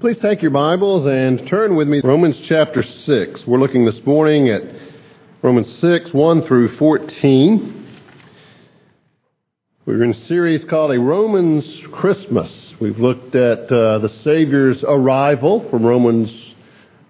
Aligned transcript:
Please 0.00 0.18
take 0.18 0.42
your 0.42 0.52
Bibles 0.52 1.08
and 1.08 1.48
turn 1.48 1.74
with 1.74 1.88
me 1.88 2.00
to 2.00 2.06
Romans 2.06 2.40
chapter 2.44 2.84
6. 2.84 3.44
We're 3.48 3.58
looking 3.58 3.84
this 3.84 4.00
morning 4.06 4.48
at 4.48 4.62
Romans 5.42 5.66
6, 5.80 6.14
1 6.14 6.42
through 6.42 6.76
14. 6.76 7.98
We're 9.86 10.04
in 10.04 10.12
a 10.12 10.26
series 10.28 10.64
called 10.66 10.92
A 10.92 11.00
Romans 11.00 11.80
Christmas. 11.90 12.74
We've 12.78 13.00
looked 13.00 13.34
at 13.34 13.72
uh, 13.72 13.98
the 13.98 14.08
Savior's 14.22 14.84
arrival 14.84 15.68
from 15.68 15.84
Romans 15.84 16.54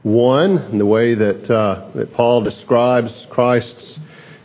1 0.04 0.56
and 0.56 0.80
the 0.80 0.86
way 0.86 1.14
that, 1.14 1.50
uh, 1.50 1.90
that 1.94 2.14
Paul 2.14 2.40
describes 2.40 3.12
Christ's 3.28 3.98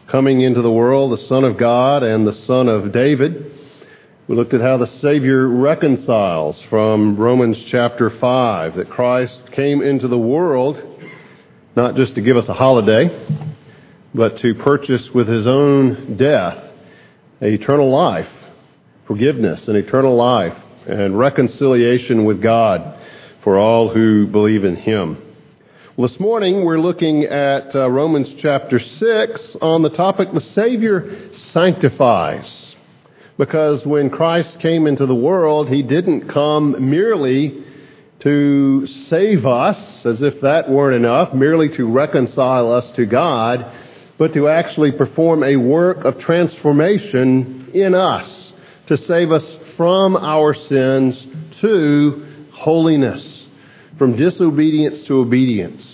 coming 0.10 0.42
into 0.42 0.62
the 0.62 0.70
world, 0.70 1.18
the 1.18 1.28
Son 1.28 1.46
of 1.46 1.58
God 1.58 2.04
and 2.04 2.28
the 2.28 2.34
Son 2.34 2.68
of 2.68 2.92
David. 2.92 3.53
We 4.26 4.38
looked 4.38 4.54
at 4.54 4.62
how 4.62 4.78
the 4.78 4.88
Savior 4.88 5.50
reconciles 5.50 6.58
from 6.70 7.18
Romans 7.18 7.62
chapter 7.68 8.10
5, 8.10 8.78
that 8.78 8.90
Christ 8.90 9.38
came 9.52 9.82
into 9.82 10.08
the 10.08 10.18
world 10.18 10.82
not 11.76 11.98
just 11.98 12.16
to 12.16 12.22
give 12.22 12.38
us 12.38 12.48
a 12.48 12.54
holiday, 12.54 13.10
but 14.16 14.38
to 14.38 14.56
purchase 14.56 15.10
with 15.14 15.28
his 15.28 15.46
own 15.46 16.16
death 16.16 16.58
eternal 17.42 17.92
life, 17.92 18.30
forgiveness 19.08 19.68
and 19.68 19.76
eternal 19.76 20.16
life, 20.16 20.56
and 20.88 21.20
reconciliation 21.20 22.24
with 22.24 22.42
God 22.42 22.98
for 23.44 23.58
all 23.58 23.90
who 23.90 24.26
believe 24.28 24.64
in 24.64 24.78
him. 24.78 25.18
Well, 25.98 26.08
this 26.08 26.20
morning 26.22 26.64
we're 26.64 26.80
looking 26.80 27.26
at 27.26 27.76
uh, 27.76 27.90
Romans 27.90 28.34
chapter 28.40 28.80
6 28.80 29.58
on 29.62 29.82
the 29.82 29.90
topic, 29.90 30.32
the 30.34 30.40
Savior 30.40 31.34
sanctifies. 31.34 32.73
Because 33.38 33.86
when 33.86 34.10
Christ 34.10 34.60
came 34.60 34.86
into 34.86 35.06
the 35.06 35.16
world, 35.16 35.70
he 35.70 35.82
didn't 35.82 36.30
come 36.30 36.90
merely 36.90 37.64
to 38.20 38.86
save 38.86 39.46
us, 39.46 40.06
as 40.06 40.22
if 40.22 40.40
that 40.42 40.70
weren't 40.70 40.96
enough, 40.96 41.34
merely 41.34 41.68
to 41.76 41.88
reconcile 41.88 42.72
us 42.72 42.90
to 42.92 43.06
God, 43.06 43.66
but 44.18 44.34
to 44.34 44.48
actually 44.48 44.92
perform 44.92 45.44
a 45.44 45.56
work 45.56 46.06
of 46.06 46.20
transformation 46.20 47.72
in 47.74 47.96
us, 47.96 48.54
to 48.88 48.98
save 48.98 49.32
us 49.32 49.58
from 49.76 50.16
our 50.16 50.54
sins 50.54 51.26
to 51.60 52.26
holiness, 52.52 53.48
from 53.98 54.16
disobedience 54.16 55.04
to 55.04 55.20
obedience, 55.20 55.86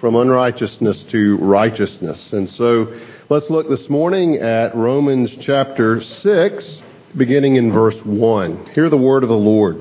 from 0.00 0.16
unrighteousness 0.16 1.04
to 1.04 1.36
righteousness. 1.36 2.32
And 2.32 2.50
so 2.50 2.92
let's 3.30 3.48
look 3.48 3.68
this 3.70 3.88
morning 3.88 4.36
at 4.36 4.74
Romans 4.74 5.34
chapter 5.40 6.02
6 6.02 6.82
beginning 7.16 7.56
in 7.56 7.72
verse 7.72 7.96
1. 8.04 8.70
Hear 8.74 8.90
the 8.90 8.96
word 8.96 9.22
of 9.22 9.28
the 9.28 9.34
Lord. 9.34 9.76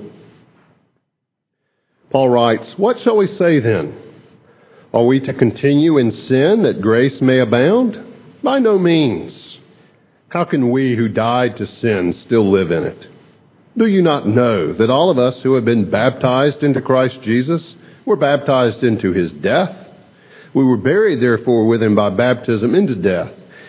Paul 2.09 2.29
writes, 2.29 2.65
What 2.77 2.97
shall 3.03 3.17
we 3.17 3.27
say 3.27 3.59
then? 3.59 3.97
Are 4.93 5.05
we 5.05 5.19
to 5.21 5.33
continue 5.33 5.97
in 5.97 6.11
sin 6.11 6.63
that 6.63 6.81
grace 6.81 7.19
may 7.21 7.39
abound? 7.39 7.97
By 8.43 8.59
no 8.59 8.79
means. 8.79 9.59
How 10.29 10.45
can 10.45 10.71
we 10.71 10.95
who 10.95 11.09
died 11.09 11.57
to 11.57 11.67
sin 11.67 12.15
still 12.25 12.49
live 12.49 12.71
in 12.71 12.83
it? 12.83 13.07
Do 13.77 13.85
you 13.85 14.01
not 14.01 14.27
know 14.27 14.73
that 14.73 14.89
all 14.89 15.11
of 15.11 15.17
us 15.17 15.35
who 15.43 15.55
have 15.55 15.65
been 15.65 15.91
baptized 15.91 16.63
into 16.63 16.81
Christ 16.81 17.21
Jesus 17.21 17.61
were 18.05 18.15
baptized 18.15 18.83
into 18.83 19.11
his 19.11 19.31
death? 19.33 19.75
We 20.53 20.63
were 20.63 20.77
buried 20.77 21.21
therefore 21.21 21.67
with 21.67 21.83
him 21.83 21.95
by 21.95 22.09
baptism 22.09 22.73
into 22.73 22.95
death 22.95 23.31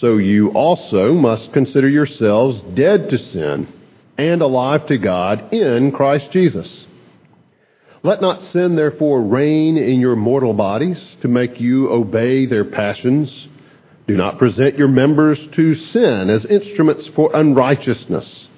so 0.00 0.16
you 0.16 0.50
also 0.50 1.12
must 1.12 1.52
consider 1.52 1.88
yourselves 1.88 2.60
dead 2.74 3.10
to 3.10 3.18
sin 3.18 3.72
and 4.16 4.42
alive 4.42 4.86
to 4.86 4.98
God 4.98 5.52
in 5.52 5.92
Christ 5.92 6.30
Jesus. 6.30 6.86
Let 8.02 8.20
not 8.20 8.42
sin 8.52 8.76
therefore 8.76 9.22
reign 9.22 9.76
in 9.76 10.00
your 10.00 10.16
mortal 10.16 10.54
bodies 10.54 11.02
to 11.22 11.28
make 11.28 11.60
you 11.60 11.90
obey 11.90 12.46
their 12.46 12.64
passions. 12.64 13.48
Do 14.06 14.16
not 14.16 14.38
present 14.38 14.78
your 14.78 14.88
members 14.88 15.38
to 15.52 15.74
sin 15.74 16.30
as 16.30 16.44
instruments 16.44 17.08
for 17.08 17.34
unrighteousness, 17.34 18.48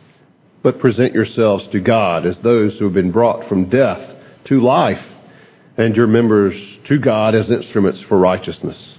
but 0.62 0.78
present 0.78 1.14
yourselves 1.14 1.66
to 1.68 1.80
God 1.80 2.26
as 2.26 2.38
those 2.38 2.78
who 2.78 2.84
have 2.84 2.94
been 2.94 3.12
brought 3.12 3.48
from 3.48 3.70
death 3.70 4.16
to 4.44 4.60
life, 4.60 5.04
and 5.76 5.96
your 5.96 6.06
members 6.06 6.54
to 6.84 6.98
God 6.98 7.34
as 7.34 7.50
instruments 7.50 8.00
for 8.02 8.18
righteousness. 8.18 8.96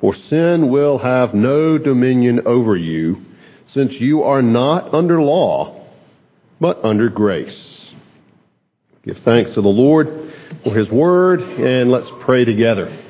For 0.00 0.14
sin 0.14 0.70
will 0.70 0.98
have 0.98 1.34
no 1.34 1.78
dominion 1.78 2.42
over 2.46 2.76
you, 2.76 3.24
since 3.68 3.92
you 3.94 4.22
are 4.22 4.42
not 4.42 4.92
under 4.92 5.20
law, 5.20 5.86
but 6.60 6.84
under 6.84 7.08
grace. 7.08 7.90
Give 9.04 9.18
thanks 9.24 9.54
to 9.54 9.62
the 9.62 9.68
Lord 9.68 10.32
for 10.64 10.74
his 10.74 10.90
word, 10.90 11.40
and 11.40 11.90
let's 11.90 12.10
pray 12.20 12.44
together. 12.44 13.04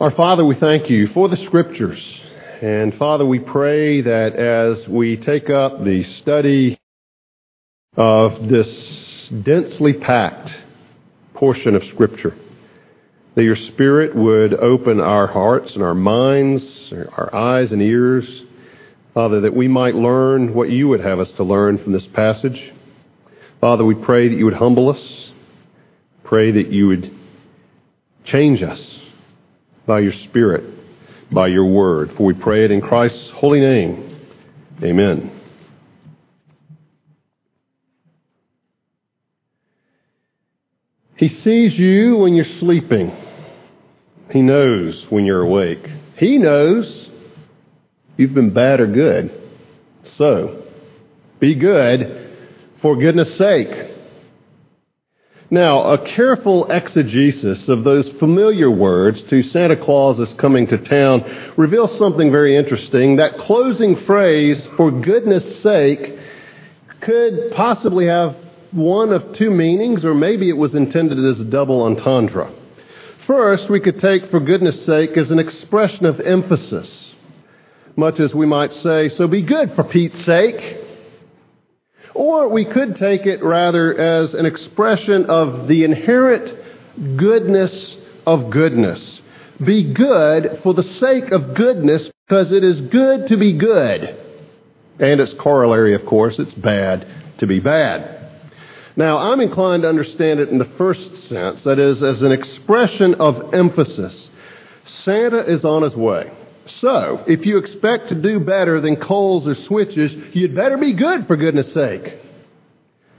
Our 0.00 0.10
Father, 0.10 0.44
we 0.44 0.54
thank 0.54 0.90
you 0.90 1.08
for 1.08 1.28
the 1.28 1.36
scriptures. 1.36 2.20
And 2.62 2.94
Father, 2.94 3.26
we 3.26 3.38
pray 3.38 4.00
that 4.00 4.34
as 4.34 4.88
we 4.88 5.18
take 5.18 5.50
up 5.50 5.84
the 5.84 6.04
study 6.04 6.78
of 7.96 8.48
this 8.48 9.28
densely 9.42 9.92
packed 9.92 10.54
portion 11.34 11.74
of 11.74 11.84
Scripture, 11.84 12.34
that 13.36 13.44
your 13.44 13.54
Spirit 13.54 14.16
would 14.16 14.54
open 14.54 14.98
our 14.98 15.26
hearts 15.26 15.74
and 15.74 15.82
our 15.82 15.94
minds, 15.94 16.90
our 16.92 17.32
eyes 17.34 17.70
and 17.70 17.82
ears, 17.82 18.26
Father, 19.12 19.42
that 19.42 19.54
we 19.54 19.68
might 19.68 19.94
learn 19.94 20.54
what 20.54 20.70
you 20.70 20.88
would 20.88 21.00
have 21.00 21.20
us 21.20 21.30
to 21.32 21.44
learn 21.44 21.76
from 21.76 21.92
this 21.92 22.06
passage. 22.06 22.72
Father, 23.60 23.84
we 23.84 23.94
pray 23.94 24.28
that 24.28 24.34
you 24.34 24.46
would 24.46 24.54
humble 24.54 24.88
us, 24.88 25.30
pray 26.24 26.50
that 26.50 26.68
you 26.68 26.88
would 26.88 27.14
change 28.24 28.62
us 28.62 28.98
by 29.84 30.00
your 30.00 30.12
Spirit, 30.12 30.64
by 31.30 31.48
your 31.48 31.66
word. 31.66 32.12
For 32.16 32.24
we 32.24 32.32
pray 32.32 32.64
it 32.64 32.70
in 32.70 32.80
Christ's 32.80 33.28
holy 33.30 33.60
name. 33.60 34.18
Amen. 34.82 35.30
He 41.16 41.28
sees 41.28 41.78
you 41.78 42.16
when 42.16 42.34
you're 42.34 42.46
sleeping. 42.46 43.25
He 44.30 44.42
knows 44.42 45.06
when 45.08 45.24
you're 45.24 45.42
awake. 45.42 45.88
He 46.16 46.38
knows 46.38 47.08
you've 48.16 48.34
been 48.34 48.52
bad 48.52 48.80
or 48.80 48.86
good. 48.86 49.32
So, 50.16 50.64
be 51.38 51.54
good 51.54 52.34
for 52.80 52.96
goodness 52.96 53.36
sake. 53.36 53.92
Now, 55.48 55.92
a 55.92 55.98
careful 55.98 56.68
exegesis 56.70 57.68
of 57.68 57.84
those 57.84 58.10
familiar 58.14 58.68
words 58.68 59.22
to 59.24 59.44
Santa 59.44 59.76
Claus 59.76 60.18
is 60.18 60.32
coming 60.32 60.66
to 60.68 60.78
town 60.78 61.52
reveals 61.56 61.96
something 61.98 62.32
very 62.32 62.56
interesting. 62.56 63.16
That 63.16 63.38
closing 63.38 63.94
phrase, 64.06 64.66
for 64.76 64.90
goodness 64.90 65.62
sake, 65.62 66.18
could 67.00 67.52
possibly 67.52 68.06
have 68.06 68.34
one 68.72 69.12
of 69.12 69.34
two 69.34 69.50
meanings, 69.50 70.04
or 70.04 70.14
maybe 70.14 70.48
it 70.48 70.56
was 70.56 70.74
intended 70.74 71.24
as 71.24 71.38
a 71.38 71.44
double 71.44 71.82
entendre. 71.82 72.50
First, 73.26 73.68
we 73.68 73.80
could 73.80 73.98
take 73.98 74.30
for 74.30 74.38
goodness 74.38 74.86
sake 74.86 75.16
as 75.16 75.32
an 75.32 75.40
expression 75.40 76.06
of 76.06 76.20
emphasis, 76.20 77.12
much 77.96 78.20
as 78.20 78.32
we 78.32 78.46
might 78.46 78.72
say, 78.72 79.08
so 79.08 79.26
be 79.26 79.42
good 79.42 79.74
for 79.74 79.82
Pete's 79.82 80.24
sake. 80.24 80.78
Or 82.14 82.48
we 82.48 82.64
could 82.64 82.96
take 82.96 83.26
it 83.26 83.42
rather 83.42 83.98
as 83.98 84.32
an 84.32 84.46
expression 84.46 85.26
of 85.26 85.66
the 85.66 85.82
inherent 85.82 87.16
goodness 87.16 87.96
of 88.26 88.50
goodness. 88.50 89.20
Be 89.64 89.92
good 89.92 90.60
for 90.62 90.72
the 90.72 90.84
sake 90.84 91.32
of 91.32 91.54
goodness 91.54 92.08
because 92.28 92.52
it 92.52 92.62
is 92.62 92.80
good 92.80 93.28
to 93.28 93.36
be 93.36 93.54
good. 93.54 94.18
And 95.00 95.20
its 95.20 95.32
corollary, 95.34 95.94
of 95.94 96.06
course, 96.06 96.38
it's 96.38 96.54
bad 96.54 97.06
to 97.38 97.46
be 97.46 97.58
bad. 97.58 98.25
Now, 98.96 99.18
I'm 99.18 99.40
inclined 99.40 99.82
to 99.82 99.88
understand 99.90 100.40
it 100.40 100.48
in 100.48 100.58
the 100.58 100.70
first 100.78 101.28
sense, 101.28 101.62
that 101.64 101.78
is, 101.78 102.02
as 102.02 102.22
an 102.22 102.32
expression 102.32 103.16
of 103.16 103.52
emphasis. 103.52 104.30
Santa 105.04 105.40
is 105.40 105.64
on 105.66 105.82
his 105.82 105.94
way. 105.94 106.32
So, 106.80 107.22
if 107.26 107.44
you 107.44 107.58
expect 107.58 108.08
to 108.08 108.14
do 108.14 108.40
better 108.40 108.80
than 108.80 108.96
coals 108.96 109.46
or 109.46 109.54
switches, 109.54 110.12
you'd 110.34 110.54
better 110.54 110.78
be 110.78 110.94
good, 110.94 111.26
for 111.26 111.36
goodness 111.36 111.72
sake. 111.74 112.20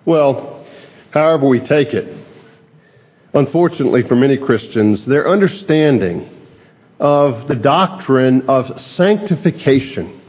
Well, 0.04 0.66
however 1.12 1.48
we 1.48 1.60
take 1.60 1.90
it, 1.90 2.26
unfortunately 3.34 4.04
for 4.08 4.16
many 4.16 4.38
Christians, 4.38 5.06
their 5.06 5.30
understanding 5.30 6.30
of 7.00 7.48
the 7.48 7.56
doctrine 7.56 8.50
of 8.50 8.82
sanctification, 8.82 10.22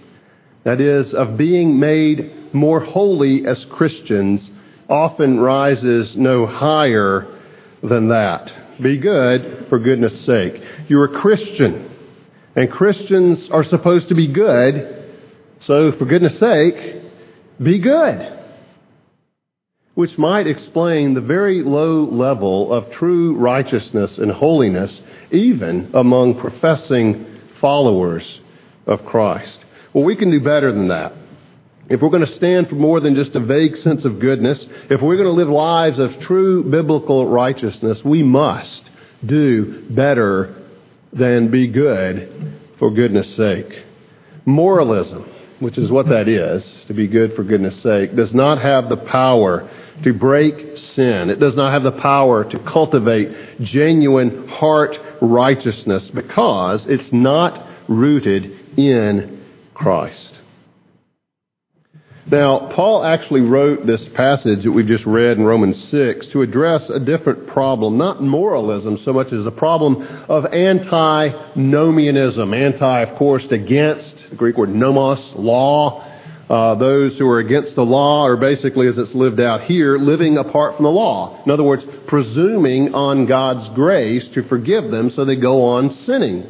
that 0.64 0.80
is, 0.80 1.14
of 1.14 1.38
being 1.38 1.80
made 1.80 2.52
more 2.52 2.80
holy 2.80 3.46
as 3.46 3.64
Christians, 3.66 4.50
often 4.88 5.38
rises 5.38 6.16
no 6.16 6.46
higher 6.46 7.38
than 7.82 8.08
that. 8.08 8.80
Be 8.80 8.96
good 8.96 9.66
for 9.68 9.78
goodness 9.78 10.24
sake. 10.24 10.62
You're 10.88 11.16
a 11.16 11.20
Christian, 11.20 11.90
and 12.56 12.70
Christians 12.70 13.48
are 13.50 13.64
supposed 13.64 14.08
to 14.08 14.14
be 14.14 14.28
good, 14.28 15.14
so 15.60 15.92
for 15.92 16.04
goodness 16.04 16.38
sake, 16.38 17.02
be 17.60 17.78
good. 17.78 18.34
Which 19.94 20.16
might 20.16 20.46
explain 20.46 21.14
the 21.14 21.20
very 21.20 21.62
low 21.62 22.04
level 22.04 22.72
of 22.72 22.92
true 22.92 23.36
righteousness 23.36 24.16
and 24.18 24.30
holiness, 24.30 25.00
even 25.32 25.90
among 25.92 26.38
professing 26.38 27.26
followers 27.60 28.40
of 28.86 29.04
Christ. 29.04 29.58
Well, 29.92 30.04
we 30.04 30.14
can 30.14 30.30
do 30.30 30.40
better 30.40 30.72
than 30.72 30.88
that. 30.88 31.12
If 31.88 32.02
we're 32.02 32.10
going 32.10 32.26
to 32.26 32.34
stand 32.34 32.68
for 32.68 32.74
more 32.74 33.00
than 33.00 33.14
just 33.14 33.34
a 33.34 33.40
vague 33.40 33.76
sense 33.78 34.04
of 34.04 34.20
goodness, 34.20 34.62
if 34.90 35.00
we're 35.00 35.16
going 35.16 35.28
to 35.28 35.32
live 35.32 35.48
lives 35.48 35.98
of 35.98 36.20
true 36.20 36.62
biblical 36.64 37.26
righteousness, 37.26 38.04
we 38.04 38.22
must 38.22 38.82
do 39.24 39.86
better 39.90 40.54
than 41.12 41.50
be 41.50 41.66
good 41.68 42.58
for 42.78 42.90
goodness 42.90 43.34
sake. 43.36 43.84
Moralism, 44.44 45.28
which 45.60 45.78
is 45.78 45.90
what 45.90 46.08
that 46.08 46.28
is, 46.28 46.64
to 46.86 46.94
be 46.94 47.06
good 47.06 47.34
for 47.34 47.42
goodness 47.42 47.80
sake, 47.82 48.14
does 48.14 48.34
not 48.34 48.60
have 48.60 48.88
the 48.90 48.96
power 48.96 49.68
to 50.04 50.12
break 50.12 50.76
sin. 50.76 51.30
It 51.30 51.40
does 51.40 51.56
not 51.56 51.72
have 51.72 51.82
the 51.82 52.00
power 52.00 52.44
to 52.44 52.58
cultivate 52.60 53.60
genuine 53.62 54.46
heart 54.46 54.96
righteousness 55.20 56.08
because 56.14 56.86
it's 56.86 57.12
not 57.12 57.66
rooted 57.88 58.78
in 58.78 59.44
Christ. 59.74 60.37
Now, 62.30 62.70
Paul 62.74 63.04
actually 63.04 63.40
wrote 63.40 63.86
this 63.86 64.06
passage 64.10 64.64
that 64.64 64.70
we've 64.70 64.86
just 64.86 65.06
read 65.06 65.38
in 65.38 65.46
Romans 65.46 65.82
6 65.88 66.26
to 66.26 66.42
address 66.42 66.90
a 66.90 67.00
different 67.00 67.46
problem, 67.46 67.96
not 67.96 68.22
moralism 68.22 68.98
so 68.98 69.14
much 69.14 69.32
as 69.32 69.46
a 69.46 69.50
problem 69.50 70.02
of 70.28 70.44
antinomianism. 70.44 72.52
Anti, 72.52 73.00
of 73.00 73.16
course, 73.16 73.46
against, 73.46 74.28
the 74.28 74.36
Greek 74.36 74.58
word 74.58 74.74
nomos, 74.74 75.36
law. 75.36 76.04
Uh, 76.50 76.74
those 76.74 77.16
who 77.16 77.26
are 77.26 77.38
against 77.38 77.74
the 77.74 77.84
law 77.84 78.26
are 78.26 78.36
basically, 78.36 78.88
as 78.88 78.98
it's 78.98 79.14
lived 79.14 79.40
out 79.40 79.62
here, 79.62 79.96
living 79.96 80.36
apart 80.36 80.76
from 80.76 80.84
the 80.84 80.90
law. 80.90 81.42
In 81.46 81.50
other 81.50 81.64
words, 81.64 81.86
presuming 82.08 82.94
on 82.94 83.24
God's 83.24 83.74
grace 83.74 84.28
to 84.34 84.46
forgive 84.48 84.90
them 84.90 85.08
so 85.08 85.24
they 85.24 85.36
go 85.36 85.64
on 85.64 85.94
sinning. 85.94 86.46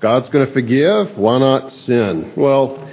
God's 0.00 0.30
going 0.30 0.46
to 0.46 0.52
forgive, 0.52 1.16
why 1.16 1.38
not 1.38 1.72
sin? 1.72 2.32
Well, 2.36 2.86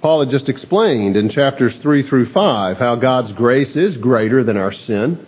Paul 0.00 0.20
had 0.20 0.30
just 0.30 0.48
explained 0.48 1.16
in 1.16 1.30
chapters 1.30 1.74
3 1.82 2.08
through 2.08 2.32
5 2.32 2.78
how 2.78 2.96
God's 2.96 3.32
grace 3.32 3.76
is 3.76 3.96
greater 3.96 4.44
than 4.44 4.56
our 4.56 4.72
sin, 4.72 5.26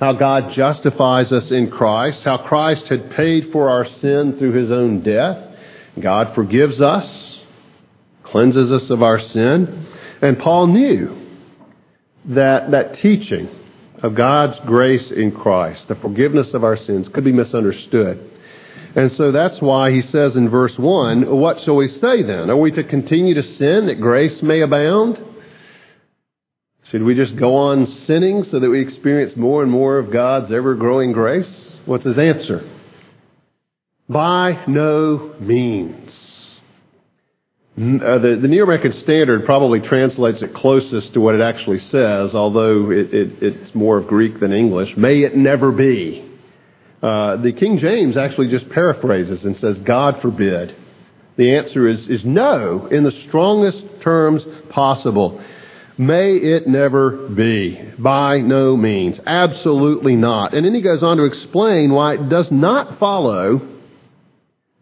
how 0.00 0.12
God 0.12 0.52
justifies 0.52 1.30
us 1.32 1.50
in 1.50 1.70
Christ, 1.70 2.22
how 2.22 2.38
Christ 2.38 2.88
had 2.88 3.12
paid 3.12 3.52
for 3.52 3.70
our 3.70 3.84
sin 3.84 4.38
through 4.38 4.52
his 4.52 4.70
own 4.70 5.02
death. 5.02 5.56
God 6.00 6.34
forgives 6.34 6.80
us, 6.80 7.40
cleanses 8.24 8.72
us 8.72 8.90
of 8.90 9.02
our 9.02 9.20
sin. 9.20 9.86
And 10.20 10.38
Paul 10.38 10.68
knew 10.68 11.16
that 12.24 12.70
that 12.70 12.96
teaching 12.96 13.48
of 14.02 14.14
God's 14.14 14.58
grace 14.60 15.10
in 15.12 15.32
Christ, 15.32 15.86
the 15.86 15.94
forgiveness 15.94 16.54
of 16.54 16.64
our 16.64 16.76
sins, 16.76 17.08
could 17.08 17.24
be 17.24 17.32
misunderstood. 17.32 18.31
And 18.94 19.10
so 19.12 19.32
that's 19.32 19.60
why 19.60 19.90
he 19.90 20.02
says 20.02 20.36
in 20.36 20.48
verse 20.48 20.76
1, 20.78 21.38
What 21.38 21.60
shall 21.60 21.76
we 21.76 21.88
say 21.88 22.22
then? 22.22 22.50
Are 22.50 22.56
we 22.56 22.72
to 22.72 22.84
continue 22.84 23.34
to 23.34 23.42
sin 23.42 23.86
that 23.86 24.00
grace 24.00 24.42
may 24.42 24.60
abound? 24.60 25.24
Should 26.84 27.02
we 27.02 27.14
just 27.14 27.36
go 27.36 27.56
on 27.56 27.86
sinning 27.86 28.44
so 28.44 28.60
that 28.60 28.68
we 28.68 28.82
experience 28.82 29.34
more 29.34 29.62
and 29.62 29.70
more 29.70 29.98
of 29.98 30.10
God's 30.10 30.52
ever 30.52 30.74
growing 30.74 31.12
grace? 31.12 31.70
What's 31.86 32.04
his 32.04 32.18
answer? 32.18 32.68
By 34.10 34.62
no 34.66 35.36
means. 35.40 36.12
Uh, 37.74 38.18
the, 38.18 38.38
the, 38.42 38.48
New 38.48 38.62
American 38.62 38.92
Standard 38.92 39.46
probably 39.46 39.80
translates 39.80 40.42
it 40.42 40.52
closest 40.52 41.14
to 41.14 41.22
what 41.22 41.34
it 41.34 41.40
actually 41.40 41.78
says, 41.78 42.34
although 42.34 42.90
it, 42.90 43.14
it, 43.14 43.42
it's 43.42 43.74
more 43.74 43.96
of 43.96 44.06
Greek 44.06 44.40
than 44.40 44.52
English. 44.52 44.94
May 44.98 45.22
it 45.22 45.34
never 45.34 45.72
be. 45.72 46.31
Uh, 47.02 47.36
the 47.36 47.52
King 47.52 47.78
James 47.78 48.16
actually 48.16 48.48
just 48.48 48.68
paraphrases 48.70 49.44
and 49.44 49.56
says, 49.56 49.80
God 49.80 50.22
forbid. 50.22 50.76
The 51.36 51.56
answer 51.56 51.88
is, 51.88 52.08
is 52.08 52.24
no 52.24 52.86
in 52.86 53.02
the 53.02 53.12
strongest 53.26 53.84
terms 54.02 54.44
possible. 54.70 55.42
May 55.98 56.36
it 56.36 56.68
never 56.68 57.28
be. 57.28 57.80
By 57.98 58.38
no 58.38 58.76
means. 58.76 59.18
Absolutely 59.26 60.14
not. 60.14 60.54
And 60.54 60.64
then 60.64 60.74
he 60.74 60.80
goes 60.80 61.02
on 61.02 61.16
to 61.16 61.24
explain 61.24 61.92
why 61.92 62.14
it 62.14 62.28
does 62.28 62.50
not 62.50 62.98
follow 62.98 63.68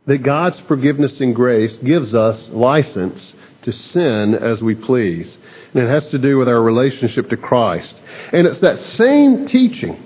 that 0.06 0.18
God's 0.18 0.58
forgiveness 0.60 1.20
and 1.20 1.34
grace 1.34 1.76
gives 1.78 2.14
us 2.14 2.48
license 2.50 3.32
to 3.62 3.72
sin 3.72 4.34
as 4.34 4.60
we 4.60 4.74
please. 4.74 5.36
And 5.72 5.82
it 5.82 5.88
has 5.88 6.10
to 6.10 6.18
do 6.18 6.36
with 6.36 6.48
our 6.48 6.60
relationship 6.60 7.30
to 7.30 7.36
Christ. 7.36 7.94
And 8.32 8.46
it's 8.46 8.60
that 8.60 8.80
same 8.80 9.46
teaching 9.46 10.02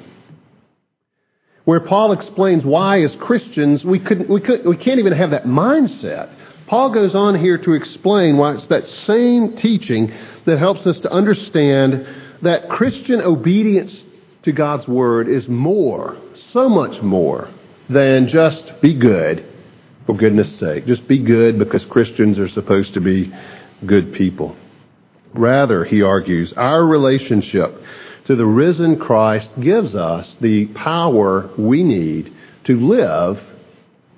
where 1.64 1.80
Paul 1.80 2.12
explains 2.12 2.64
why, 2.64 3.02
as 3.02 3.14
Christians, 3.16 3.84
we, 3.84 3.98
couldn't, 3.98 4.28
we, 4.28 4.40
couldn't, 4.40 4.68
we 4.68 4.76
can't 4.76 4.98
even 4.98 5.14
have 5.14 5.30
that 5.30 5.44
mindset. 5.44 6.30
Paul 6.66 6.90
goes 6.90 7.14
on 7.14 7.38
here 7.38 7.58
to 7.58 7.72
explain 7.72 8.36
why 8.36 8.54
it's 8.54 8.66
that 8.68 8.86
same 8.86 9.56
teaching 9.56 10.12
that 10.46 10.58
helps 10.58 10.86
us 10.86 10.98
to 11.00 11.10
understand 11.10 12.06
that 12.42 12.68
Christian 12.68 13.20
obedience 13.20 13.94
to 14.42 14.52
God's 14.52 14.86
Word 14.86 15.28
is 15.28 15.48
more, 15.48 16.18
so 16.52 16.68
much 16.68 17.00
more, 17.02 17.48
than 17.88 18.28
just 18.28 18.80
be 18.80 18.94
good 18.94 19.46
for 20.06 20.16
goodness 20.16 20.58
sake. 20.58 20.86
Just 20.86 21.08
be 21.08 21.18
good 21.18 21.58
because 21.58 21.84
Christians 21.86 22.38
are 22.38 22.48
supposed 22.48 22.94
to 22.94 23.00
be 23.00 23.32
good 23.86 24.12
people. 24.14 24.56
Rather, 25.32 25.84
he 25.84 26.02
argues, 26.02 26.52
our 26.54 26.84
relationship 26.84 27.74
to 28.26 28.36
the 28.36 28.46
risen 28.46 28.98
Christ 28.98 29.50
gives 29.60 29.94
us 29.94 30.36
the 30.40 30.66
power 30.66 31.50
we 31.58 31.82
need 31.82 32.32
to 32.64 32.78
live 32.78 33.40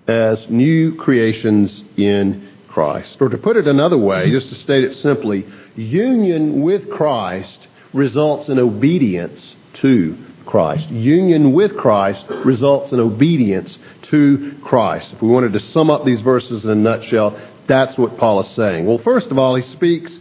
as 0.06 0.48
new 0.48 0.94
creations 0.94 1.82
in 1.96 2.48
Christ. 2.68 3.16
Or 3.20 3.28
to 3.28 3.38
put 3.38 3.56
it 3.56 3.66
another 3.66 3.98
way, 3.98 4.30
just 4.30 4.48
to 4.50 4.54
state 4.56 4.84
it 4.84 4.96
simply, 4.96 5.46
union 5.74 6.62
with 6.62 6.88
Christ 6.90 7.66
results 7.92 8.48
in 8.48 8.58
obedience 8.58 9.56
to 9.74 10.16
Christ. 10.44 10.88
Union 10.90 11.52
with 11.52 11.76
Christ 11.76 12.24
results 12.44 12.92
in 12.92 13.00
obedience 13.00 13.76
to 14.02 14.56
Christ. 14.62 15.12
If 15.12 15.20
we 15.22 15.28
wanted 15.28 15.52
to 15.54 15.60
sum 15.60 15.90
up 15.90 16.04
these 16.04 16.20
verses 16.20 16.64
in 16.64 16.70
a 16.70 16.74
nutshell, 16.74 17.36
that's 17.66 17.98
what 17.98 18.16
Paul 18.18 18.42
is 18.42 18.54
saying. 18.54 18.86
Well, 18.86 18.98
first 18.98 19.28
of 19.28 19.38
all, 19.38 19.56
he 19.56 19.62
speaks 19.72 20.16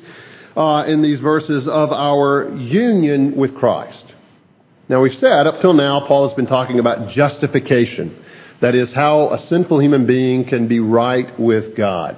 uh, 0.55 0.85
in 0.87 1.01
these 1.01 1.19
verses 1.19 1.67
of 1.67 1.91
our 1.91 2.55
union 2.55 3.35
with 3.35 3.55
Christ. 3.55 4.13
Now, 4.87 5.01
we've 5.01 5.17
said 5.17 5.47
up 5.47 5.61
till 5.61 5.73
now, 5.73 6.05
Paul 6.07 6.27
has 6.27 6.35
been 6.35 6.47
talking 6.47 6.79
about 6.79 7.09
justification. 7.09 8.23
That 8.61 8.75
is, 8.75 8.91
how 8.93 9.33
a 9.33 9.39
sinful 9.39 9.81
human 9.81 10.05
being 10.05 10.45
can 10.45 10.67
be 10.67 10.79
right 10.79 11.37
with 11.39 11.75
God. 11.75 12.17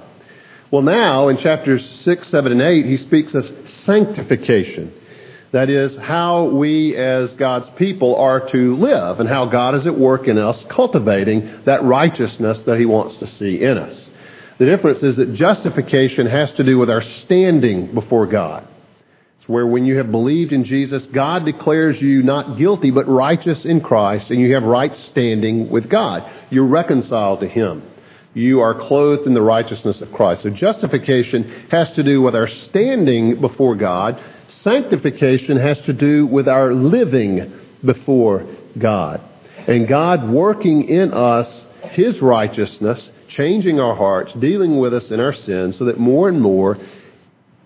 Well, 0.70 0.82
now 0.82 1.28
in 1.28 1.38
chapters 1.38 1.88
6, 2.02 2.28
7, 2.28 2.52
and 2.52 2.60
8, 2.60 2.84
he 2.84 2.98
speaks 2.98 3.34
of 3.34 3.50
sanctification. 3.84 4.92
That 5.52 5.70
is, 5.70 5.96
how 5.96 6.44
we 6.44 6.94
as 6.94 7.32
God's 7.34 7.70
people 7.70 8.16
are 8.16 8.50
to 8.50 8.76
live 8.76 9.18
and 9.18 9.28
how 9.28 9.46
God 9.46 9.74
is 9.76 9.86
at 9.86 9.98
work 9.98 10.28
in 10.28 10.36
us, 10.36 10.62
cultivating 10.68 11.62
that 11.64 11.82
righteousness 11.82 12.60
that 12.66 12.78
he 12.78 12.84
wants 12.84 13.16
to 13.18 13.26
see 13.26 13.62
in 13.62 13.78
us. 13.78 14.10
The 14.58 14.66
difference 14.66 15.02
is 15.04 15.16
that 15.16 15.34
justification 15.34 16.26
has 16.26 16.50
to 16.52 16.64
do 16.64 16.78
with 16.78 16.90
our 16.90 17.02
standing 17.02 17.94
before 17.94 18.26
God 18.26 18.66
It's 19.38 19.48
where 19.48 19.66
when 19.66 19.86
you 19.86 19.98
have 19.98 20.10
believed 20.10 20.52
in 20.52 20.64
Jesus, 20.64 21.06
God 21.06 21.44
declares 21.44 22.00
you 22.02 22.22
not 22.24 22.58
guilty 22.58 22.90
but 22.90 23.08
righteous 23.08 23.64
in 23.64 23.80
Christ, 23.80 24.30
and 24.30 24.40
you 24.40 24.54
have 24.54 24.64
right 24.64 24.94
standing 24.96 25.70
with 25.70 25.88
God. 25.88 26.28
You're 26.50 26.66
reconciled 26.66 27.40
to 27.40 27.48
Him. 27.48 27.82
You 28.34 28.60
are 28.60 28.74
clothed 28.74 29.26
in 29.26 29.34
the 29.34 29.42
righteousness 29.42 30.00
of 30.00 30.12
Christ. 30.12 30.42
So 30.42 30.50
justification 30.50 31.66
has 31.70 31.90
to 31.92 32.02
do 32.02 32.20
with 32.20 32.36
our 32.36 32.48
standing 32.48 33.40
before 33.40 33.76
God. 33.76 34.20
Sanctification 34.48 35.56
has 35.56 35.80
to 35.82 35.92
do 35.92 36.26
with 36.26 36.48
our 36.48 36.74
living 36.74 37.52
before 37.84 38.46
God. 38.78 39.22
And 39.66 39.88
God 39.88 40.28
working 40.28 40.88
in 40.88 41.12
us 41.12 41.66
His 41.92 42.20
righteousness, 42.20 43.10
changing 43.28 43.78
our 43.78 43.94
hearts, 43.94 44.32
dealing 44.34 44.78
with 44.78 44.94
us 44.94 45.10
in 45.10 45.20
our 45.20 45.34
sins, 45.34 45.78
so 45.78 45.84
that 45.84 45.98
more 45.98 46.28
and 46.28 46.40
more 46.40 46.78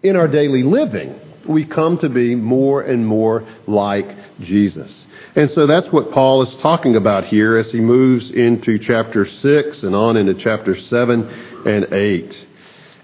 in 0.03 0.17
our 0.17 0.29
daily 0.29 0.63
living, 0.63 1.19
we 1.47 1.65
come 1.65 1.99
to 1.99 2.09
be 2.09 2.35
more 2.35 2.83
and 2.83 3.07
more 3.07 3.47
like 3.67 4.07
Jesus. 4.41 5.07
And 5.35 5.51
so 5.51 5.67
that's 5.67 5.89
what 5.89 6.13
Paul 6.13 6.43
is 6.43 6.55
talking 6.61 6.97
about 6.97 7.25
here 7.25 7.57
as 7.57 7.71
he 7.71 7.81
moves 7.81 8.31
into 8.31 8.79
chapter 8.79 9.27
6 9.27 9.83
and 9.83 9.95
on 9.95 10.17
into 10.17 10.35
chapter 10.35 10.79
7 10.79 11.23
and 11.67 11.93
8. 11.93 12.47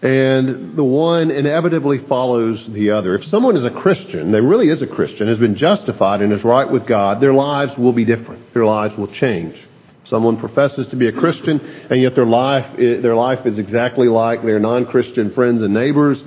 And 0.00 0.76
the 0.76 0.84
one 0.84 1.30
inevitably 1.30 1.98
follows 2.06 2.64
the 2.68 2.90
other. 2.90 3.16
If 3.16 3.24
someone 3.24 3.56
is 3.56 3.64
a 3.64 3.70
Christian, 3.70 4.30
they 4.30 4.40
really 4.40 4.68
is 4.68 4.82
a 4.82 4.86
Christian, 4.86 5.26
has 5.26 5.38
been 5.38 5.56
justified 5.56 6.22
and 6.22 6.32
is 6.32 6.44
right 6.44 6.70
with 6.70 6.86
God, 6.86 7.20
their 7.20 7.34
lives 7.34 7.76
will 7.76 7.92
be 7.92 8.04
different. 8.04 8.52
Their 8.54 8.64
lives 8.64 8.96
will 8.96 9.08
change. 9.08 9.56
Someone 10.08 10.38
professes 10.38 10.88
to 10.88 10.96
be 10.96 11.08
a 11.08 11.12
Christian, 11.12 11.60
and 11.90 12.00
yet 12.00 12.14
their 12.14 12.26
life, 12.26 12.66
eh, 12.78 13.00
their 13.00 13.14
life 13.14 13.46
is 13.46 13.58
exactly 13.58 14.08
like 14.08 14.42
their 14.42 14.58
non-Christian 14.58 15.32
friends 15.34 15.62
and 15.62 15.74
neighbors 15.74 16.22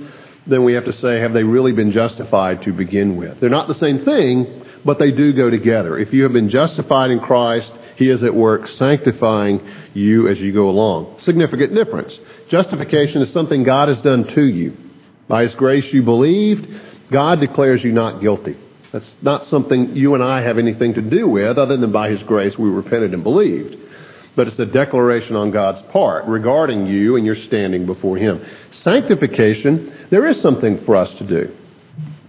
then 0.46 0.64
we 0.64 0.74
have 0.74 0.84
to 0.86 0.92
say, 0.92 1.20
have 1.20 1.32
they 1.32 1.44
really 1.44 1.72
been 1.72 1.92
justified 1.92 2.62
to 2.62 2.72
begin 2.72 3.16
with? 3.16 3.40
They're 3.40 3.50
not 3.50 3.68
the 3.68 3.74
same 3.74 4.04
thing, 4.04 4.64
but 4.84 4.98
they 4.98 5.12
do 5.12 5.32
go 5.32 5.50
together. 5.50 5.98
If 5.98 6.12
you 6.12 6.24
have 6.24 6.32
been 6.32 6.50
justified 6.50 7.10
in 7.10 7.20
Christ, 7.20 7.72
He 7.96 8.08
is 8.08 8.22
at 8.22 8.34
work 8.34 8.68
sanctifying 8.68 9.60
you 9.94 10.28
as 10.28 10.38
you 10.38 10.52
go 10.52 10.68
along. 10.68 11.20
Significant 11.20 11.74
difference. 11.74 12.18
Justification 12.48 13.22
is 13.22 13.32
something 13.32 13.62
God 13.62 13.88
has 13.88 14.00
done 14.02 14.26
to 14.34 14.44
you. 14.44 14.76
By 15.28 15.44
His 15.44 15.54
grace 15.54 15.92
you 15.92 16.02
believed, 16.02 16.66
God 17.10 17.40
declares 17.40 17.84
you 17.84 17.92
not 17.92 18.20
guilty. 18.20 18.56
That's 18.92 19.16
not 19.22 19.46
something 19.46 19.96
you 19.96 20.14
and 20.14 20.22
I 20.22 20.42
have 20.42 20.58
anything 20.58 20.94
to 20.94 21.02
do 21.02 21.26
with, 21.28 21.58
other 21.58 21.76
than 21.76 21.92
by 21.92 22.10
His 22.10 22.22
grace 22.24 22.58
we 22.58 22.68
repented 22.68 23.14
and 23.14 23.22
believed 23.22 23.76
but 24.34 24.48
it's 24.48 24.58
a 24.58 24.66
declaration 24.66 25.36
on 25.36 25.50
God's 25.50 25.82
part 25.92 26.26
regarding 26.26 26.86
you 26.86 27.16
and 27.16 27.26
your 27.26 27.36
standing 27.36 27.86
before 27.86 28.16
Him. 28.16 28.44
Sanctification, 28.70 30.08
there 30.10 30.26
is 30.26 30.40
something 30.40 30.84
for 30.84 30.96
us 30.96 31.12
to 31.18 31.26
do. 31.26 31.54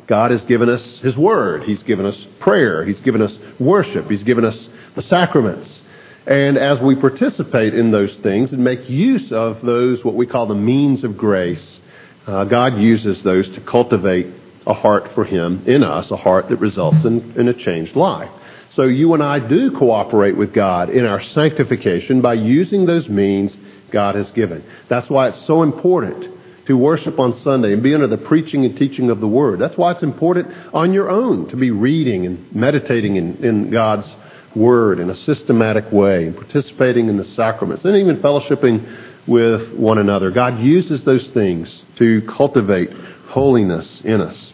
God 0.08 0.32
has 0.32 0.44
given 0.44 0.70
us 0.70 1.00
His 1.00 1.16
Word. 1.16 1.64
He's 1.64 1.84
given 1.84 2.06
us 2.06 2.28
prayer. 2.40 2.86
He's 2.86 3.00
given 3.00 3.22
us 3.22 3.38
worship. 3.60 4.10
He's 4.10 4.24
given 4.24 4.44
us 4.44 4.68
the 4.96 5.02
sacraments. 5.04 5.82
And 6.28 6.58
as 6.58 6.80
we 6.82 6.96
participate 6.96 7.74
in 7.74 7.92
those 7.92 8.16
things 8.18 8.52
and 8.52 8.64
make 8.64 8.90
use 8.90 9.32
of 9.32 9.62
those, 9.62 10.04
what 10.04 10.16
we 10.16 10.28
call 10.28 10.46
the 10.46 10.56
means 10.56 11.04
of 11.04 11.18
grace, 11.18 11.80
uh, 12.28 12.46
God 12.46 12.78
uses 12.78 13.22
those 13.24 13.50
to 13.56 13.62
cultivate 13.62 14.28
a 14.66 14.74
heart 14.74 15.12
for 15.14 15.26
Him 15.26 15.64
in 15.68 15.84
us, 15.84 16.12
a 16.12 16.18
heart 16.18 16.50
that 16.50 16.58
results 16.58 17.06
in, 17.06 17.34
in 17.40 17.48
a 17.48 17.54
changed 17.54 17.96
life. 17.96 18.30
So 18.76 18.84
you 18.84 19.14
and 19.14 19.22
I 19.22 19.40
do 19.40 19.72
cooperate 19.72 20.36
with 20.36 20.54
God 20.54 20.90
in 20.90 21.06
our 21.06 21.22
sanctification 21.22 22.22
by 22.22 22.34
using 22.34 22.86
those 22.86 23.08
means 23.08 23.56
God 23.92 24.16
has 24.16 24.32
given. 24.32 24.64
That's 24.90 25.10
why 25.10 25.30
it's 25.30 25.46
so 25.46 25.62
important 25.62 26.34
to 26.66 26.78
worship 26.78 27.20
on 27.20 27.40
Sunday 27.42 27.74
and 27.74 27.84
be 27.84 27.94
under 27.94 28.08
the 28.08 28.18
preaching 28.18 28.66
and 28.66 28.78
teaching 28.78 29.10
of 29.10 29.20
the 29.20 29.28
Word. 29.28 29.60
That's 29.60 29.78
why 29.78 29.92
it's 29.92 30.04
important 30.04 30.48
on 30.74 30.94
your 30.94 31.10
own 31.10 31.50
to 31.50 31.56
be 31.56 31.72
reading 31.72 32.26
and 32.26 32.56
meditating 32.56 33.18
in, 33.18 33.44
in 33.44 33.70
God's 33.70 34.12
Word 34.56 35.00
in 35.00 35.10
a 35.10 35.16
systematic 35.16 35.92
way 35.92 36.28
and 36.28 36.36
participating 36.36 37.10
in 37.10 37.18
the 37.18 37.26
sacraments 37.26 37.86
and 37.86 37.96
even 37.98 38.18
fellowshipping 38.18 39.28
with 39.28 39.74
one 39.74 39.98
another. 39.98 40.32
God 40.32 40.60
uses 40.60 41.04
those 41.04 41.28
things 41.32 41.84
to 41.98 42.22
cultivate 42.28 42.92
holiness 43.34 44.02
in 44.04 44.22
us. 44.22 44.54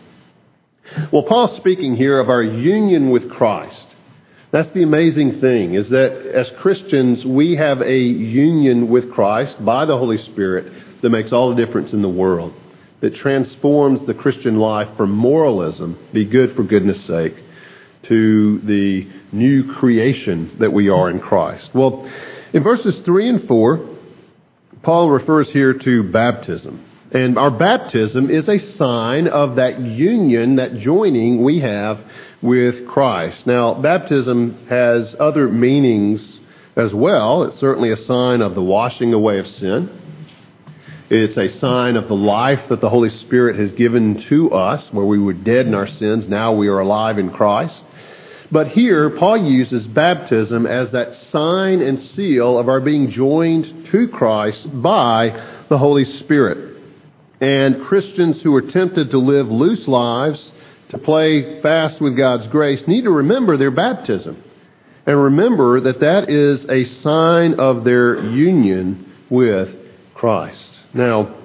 Well, 1.12 1.24
Paul's 1.24 1.58
speaking 1.58 1.98
here 1.98 2.18
of 2.20 2.30
our 2.30 2.42
union 2.42 3.10
with 3.10 3.30
Christ. 3.30 3.88
That's 4.52 4.74
the 4.74 4.84
amazing 4.84 5.42
thing, 5.42 5.76
is 5.76 5.90
that 5.90 6.12
as 6.34 6.50
Christians, 6.60 7.26
we 7.26 7.58
have 7.58 7.82
a 7.82 8.00
union 8.00 8.90
with 8.90 9.12
Christ 9.12 9.64
by 9.64 9.86
the 9.86 9.98
Holy 9.98 10.18
Spirit 10.18 11.02
that 11.02 11.10
makes 11.10 11.32
all 11.32 11.50
the 11.50 11.64
difference 11.64 11.94
in 11.94 12.02
the 12.02 12.10
world, 12.10 12.54
that 13.02 13.16
transforms 13.16 14.08
the 14.08 14.14
Christian 14.14 14.58
life 14.58 14.88
from 14.98 15.12
moralism, 15.12 16.00
be 16.14 16.26
good 16.26 16.56
for 16.56 16.64
goodness 16.64 17.04
sake, 17.06 17.36
to 18.04 18.60
the 18.60 19.08
new 19.34 19.74
creation 19.74 20.56
that 20.60 20.72
we 20.72 20.90
are 20.90 21.10
in 21.10 21.20
Christ. 21.20 21.70
Well, 21.76 22.10
in 22.54 22.64
verses 22.64 22.96
3 23.06 23.30
and 23.30 23.48
4, 23.48 23.90
Paul 24.82 25.12
refers 25.12 25.50
here 25.52 25.74
to 25.74 26.04
baptism. 26.04 26.86
And 27.12 27.40
our 27.40 27.50
baptism 27.50 28.30
is 28.30 28.48
a 28.48 28.60
sign 28.60 29.28
of 29.28 29.56
that 29.56 29.80
union, 29.82 30.58
that 30.58 30.78
joining 30.78 31.44
we 31.44 31.60
have 31.60 32.00
with 32.42 32.88
Christ. 32.88 33.48
Now, 33.48 33.74
baptism 33.74 34.68
has 34.70 35.16
other 35.20 35.48
meanings 35.48 36.40
as 36.76 36.94
well. 36.94 37.44
It's 37.44 37.60
certainly 37.60 37.92
a 37.92 37.98
sign 37.98 38.42
of 38.42 38.54
the 38.54 38.62
washing 38.62 39.14
away 39.14 39.40
of 39.40 39.48
sin. 39.48 39.90
It's 41.10 41.38
a 41.38 41.50
sign 41.58 41.96
of 41.96 42.08
the 42.08 42.16
life 42.16 42.70
that 42.70 42.82
the 42.82 42.90
Holy 42.90 43.10
Spirit 43.10 43.58
has 43.58 43.72
given 43.72 44.22
to 44.26 44.52
us, 44.52 44.88
where 44.94 45.06
we 45.06 45.18
were 45.18 45.34
dead 45.34 45.66
in 45.66 45.74
our 45.74 45.88
sins. 45.88 46.28
Now 46.28 46.54
we 46.54 46.68
are 46.68 46.80
alive 46.80 47.18
in 47.18 47.32
Christ. 47.32 47.84
But 48.52 48.68
here, 48.68 49.10
Paul 49.10 49.50
uses 49.50 49.88
baptism 49.88 50.68
as 50.68 50.92
that 50.92 51.16
sign 51.16 51.82
and 51.82 52.02
seal 52.02 52.60
of 52.60 52.70
our 52.70 52.80
being 52.80 53.10
joined 53.10 53.88
to 53.88 54.08
Christ 54.10 54.82
by 54.82 55.64
the 55.70 55.80
Holy 55.80 56.06
Spirit. 56.06 56.69
And 57.42 57.86
Christians 57.86 58.42
who 58.42 58.54
are 58.56 58.62
tempted 58.62 59.12
to 59.12 59.18
live 59.18 59.48
loose 59.48 59.88
lives 59.88 60.52
to 60.90 60.98
play 60.98 61.62
fast 61.62 62.02
with 62.02 62.18
God's 62.18 62.48
grace 62.48 62.86
need 62.88 63.04
to 63.04 63.12
remember 63.12 63.58
their 63.58 63.72
baptism. 63.72 64.44
And 65.06 65.24
remember 65.24 65.80
that 65.82 66.02
that 66.02 66.30
is 66.30 66.66
a 66.70 66.86
sign 67.02 67.60
of 67.60 67.84
their 67.84 68.22
union 68.22 69.12
with 69.30 69.70
Christ. 70.14 70.70
Now, 70.94 71.36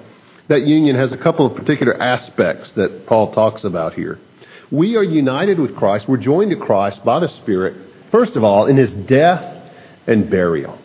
that 0.49 0.67
union 0.67 0.95
has 0.95 1.11
a 1.11 1.17
couple 1.17 1.45
of 1.45 1.55
particular 1.55 1.99
aspects 1.99 2.71
that 2.71 3.07
Paul 3.07 3.33
talks 3.33 3.63
about 3.63 3.93
here. 3.93 4.19
We 4.71 4.95
are 4.95 5.03
united 5.03 5.59
with 5.59 5.75
Christ. 5.75 6.07
We're 6.07 6.17
joined 6.17 6.51
to 6.51 6.57
Christ 6.57 7.03
by 7.05 7.19
the 7.19 7.27
Spirit, 7.27 7.75
first 8.11 8.35
of 8.35 8.43
all, 8.43 8.65
in 8.65 8.77
his 8.77 8.93
death 8.93 9.71
and 10.07 10.29
burial. 10.29 10.77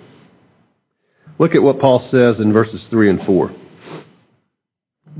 Look 1.38 1.54
at 1.54 1.62
what 1.62 1.80
Paul 1.80 2.00
says 2.10 2.38
in 2.38 2.52
verses 2.52 2.84
3 2.90 3.10
and 3.10 3.22
4. 3.24 3.50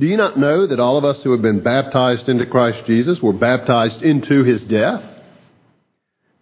Do 0.01 0.07
you 0.07 0.17
not 0.17 0.39
know 0.39 0.67
that 0.67 0.81
all 0.81 0.97
of 0.97 1.05
us 1.05 1.23
who 1.23 1.33
have 1.33 1.43
been 1.43 1.63
baptized 1.63 2.27
into 2.27 2.47
Christ 2.47 2.87
Jesus 2.87 3.21
were 3.21 3.35
baptized 3.35 4.01
into 4.01 4.45
his 4.45 4.63
death? 4.63 5.05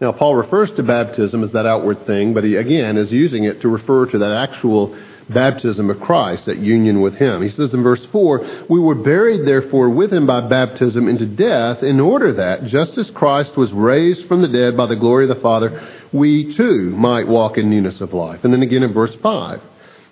Now, 0.00 0.12
Paul 0.12 0.36
refers 0.36 0.70
to 0.76 0.84
baptism 0.84 1.42
as 1.42 1.50
that 1.50 1.66
outward 1.66 2.06
thing, 2.06 2.34
but 2.34 2.44
he 2.44 2.54
again 2.54 2.96
is 2.96 3.10
using 3.10 3.42
it 3.42 3.60
to 3.62 3.68
refer 3.68 4.06
to 4.06 4.18
that 4.18 4.48
actual 4.48 4.96
baptism 5.28 5.90
of 5.90 5.98
Christ, 5.98 6.46
that 6.46 6.58
union 6.58 7.00
with 7.00 7.14
him. 7.14 7.42
He 7.42 7.50
says 7.50 7.74
in 7.74 7.82
verse 7.82 8.06
4 8.12 8.66
We 8.70 8.78
were 8.78 8.94
buried, 8.94 9.44
therefore, 9.44 9.90
with 9.90 10.12
him 10.12 10.24
by 10.24 10.48
baptism 10.48 11.08
into 11.08 11.26
death, 11.26 11.82
in 11.82 11.98
order 11.98 12.34
that, 12.34 12.66
just 12.66 12.96
as 12.96 13.10
Christ 13.10 13.56
was 13.56 13.72
raised 13.72 14.28
from 14.28 14.40
the 14.40 14.46
dead 14.46 14.76
by 14.76 14.86
the 14.86 14.94
glory 14.94 15.28
of 15.28 15.34
the 15.34 15.42
Father, 15.42 16.06
we 16.12 16.56
too 16.56 16.94
might 16.96 17.26
walk 17.26 17.58
in 17.58 17.68
newness 17.68 18.00
of 18.00 18.12
life. 18.12 18.44
And 18.44 18.52
then 18.52 18.62
again 18.62 18.84
in 18.84 18.94
verse 18.94 19.16
5 19.20 19.60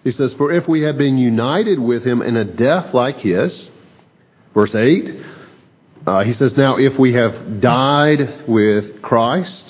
he 0.07 0.13
says, 0.13 0.33
For 0.35 0.53
if 0.53 0.69
we 0.69 0.83
have 0.83 0.97
been 0.97 1.19
united 1.19 1.81
with 1.81 2.07
him 2.07 2.23
in 2.23 2.37
a 2.37 2.45
death 2.45 2.95
like 2.95 3.19
his, 3.19 3.69
verse 4.55 4.73
8, 4.73 5.21
uh, 6.07 6.23
he 6.23 6.33
says, 6.33 6.57
Now 6.57 6.77
if 6.77 6.97
we 6.97 7.15
have 7.15 7.61
died 7.61 8.45
with 8.47 9.03
Christ, 9.03 9.65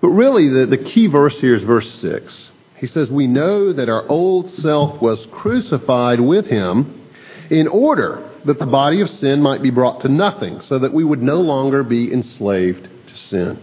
but 0.00 0.08
really 0.08 0.48
the, 0.48 0.66
the 0.66 0.78
key 0.78 1.06
verse 1.06 1.38
here 1.38 1.54
is 1.54 1.62
verse 1.62 1.88
6. 2.00 2.50
He 2.78 2.88
says, 2.88 3.08
We 3.08 3.28
know 3.28 3.72
that 3.72 3.88
our 3.88 4.04
old 4.08 4.52
self 4.54 5.00
was 5.00 5.24
crucified 5.30 6.18
with 6.18 6.46
him 6.46 7.08
in 7.50 7.68
order 7.68 8.28
that 8.46 8.58
the 8.58 8.66
body 8.66 9.00
of 9.00 9.10
sin 9.10 9.40
might 9.40 9.62
be 9.62 9.70
brought 9.70 10.00
to 10.00 10.08
nothing, 10.08 10.60
so 10.62 10.80
that 10.80 10.92
we 10.92 11.04
would 11.04 11.22
no 11.22 11.40
longer 11.40 11.84
be 11.84 12.12
enslaved 12.12 12.82
to 13.06 13.16
sin. 13.28 13.62